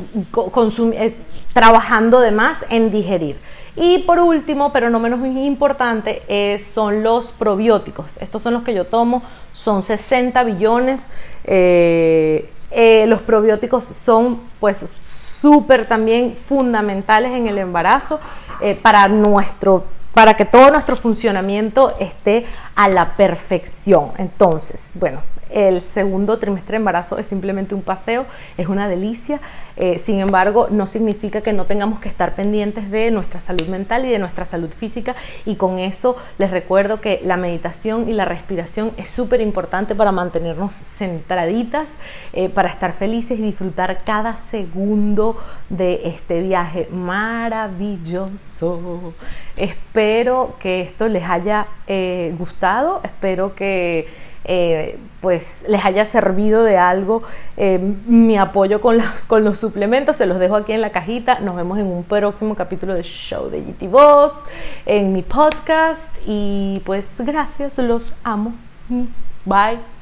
trabajando 1.54 2.20
de 2.20 2.32
más 2.32 2.66
en 2.70 2.90
digerir. 2.90 3.40
Y 3.76 4.00
por 4.00 4.20
último, 4.20 4.72
pero 4.72 4.90
no 4.90 5.00
menos 5.00 5.20
importante, 5.36 6.22
son 6.74 7.02
los 7.02 7.32
probióticos. 7.32 8.18
Estos 8.20 8.44
son 8.44 8.54
los 8.54 8.64
que 8.64 8.74
yo 8.74 8.86
tomo, 8.86 9.24
son 9.52 9.82
60 9.82 10.44
billones. 10.44 11.10
los 13.06 13.22
probióticos 13.24 13.84
son 13.84 14.42
pues 14.60 14.86
súper 15.06 15.88
también 15.88 16.36
fundamentales 16.36 17.32
en 17.32 17.48
el 17.48 17.58
embarazo 17.58 18.20
para 18.82 19.08
nuestro 19.08 19.86
para 20.14 20.36
que 20.36 20.46
todo 20.46 20.70
nuestro 20.70 20.96
funcionamiento 20.96 21.96
esté 22.00 22.46
a 22.76 22.88
la 22.88 23.18
perfección. 23.18 24.12
Entonces, 24.18 24.92
bueno, 24.96 25.22
el 25.54 25.82
segundo 25.82 26.40
trimestre 26.40 26.74
de 26.74 26.78
embarazo 26.78 27.18
es 27.18 27.28
simplemente 27.28 27.76
un 27.76 27.82
paseo, 27.82 28.26
es 28.58 28.68
una 28.68 28.88
delicia. 28.90 29.40
Eh, 29.78 30.00
sin 30.00 30.20
embargo, 30.20 30.68
no 30.70 30.88
significa 30.88 31.42
que 31.42 31.54
no 31.54 31.66
tengamos 31.66 32.00
que 32.00 32.10
estar 32.10 32.36
pendientes 32.36 32.90
de 32.90 33.12
nuestra 33.12 33.40
salud 33.40 33.68
mental 33.68 34.06
y 34.06 34.10
de 34.10 34.20
nuestra 34.20 34.46
salud 34.46 34.70
física. 34.72 35.16
Y 35.46 35.56
con 35.56 35.80
eso 35.80 36.18
les 36.38 36.52
recuerdo 36.52 37.02
que 37.02 37.22
la 37.24 37.38
meditación 37.38 38.10
y 38.10 38.14
la 38.14 38.26
respiración 38.26 38.92
es 38.98 39.10
súper 39.10 39.42
importante 39.42 39.94
para 39.96 40.12
mantenernos 40.12 40.74
centraditas, 40.74 41.88
eh, 42.34 42.50
para 42.50 42.70
estar 42.70 42.94
felices 42.94 43.40
y 43.40 43.44
disfrutar 43.44 44.04
cada 44.04 44.36
segundo 44.36 45.36
de 45.70 46.02
este 46.06 46.42
viaje 46.42 46.88
maravilloso. 46.92 48.34
Espero 49.56 50.56
que 50.60 50.82
esto 50.82 51.08
les 51.08 51.24
haya 51.24 51.68
eh, 51.86 52.34
gustado, 52.38 53.02
espero 53.04 53.54
que 53.54 54.08
eh, 54.46 55.00
pues 55.22 55.66
les 55.68 55.86
haya 55.86 56.06
servido 56.06 56.64
de 56.64 56.78
algo 56.78 57.24
eh, 57.56 57.80
mi 58.06 58.38
apoyo 58.38 58.82
con, 58.82 58.98
con, 59.28 59.44
los 59.44 59.58
suplementos. 59.58 60.18
Se 60.18 60.26
los 60.26 60.40
dejo 60.40 60.56
aquí 60.56 60.74
en 60.74 60.82
la 60.82 60.92
cajita. 60.92 61.40
Nos 61.40 61.56
vemos 61.56 61.80
en 61.80 61.88
un 61.88 62.04
próximo 62.04 62.56
capítulo 62.56 62.94
de 62.94 63.04
Show 63.04 63.50
de 63.50 63.62
GT 63.62 63.90
Voz, 63.90 64.34
en 64.86 65.14
mi 65.14 65.22
podcast. 65.22 66.14
Y 66.26 66.82
pues 66.86 67.08
gracias, 67.20 67.78
los 67.78 68.04
amo. 68.24 68.54
Bye. 69.46 69.93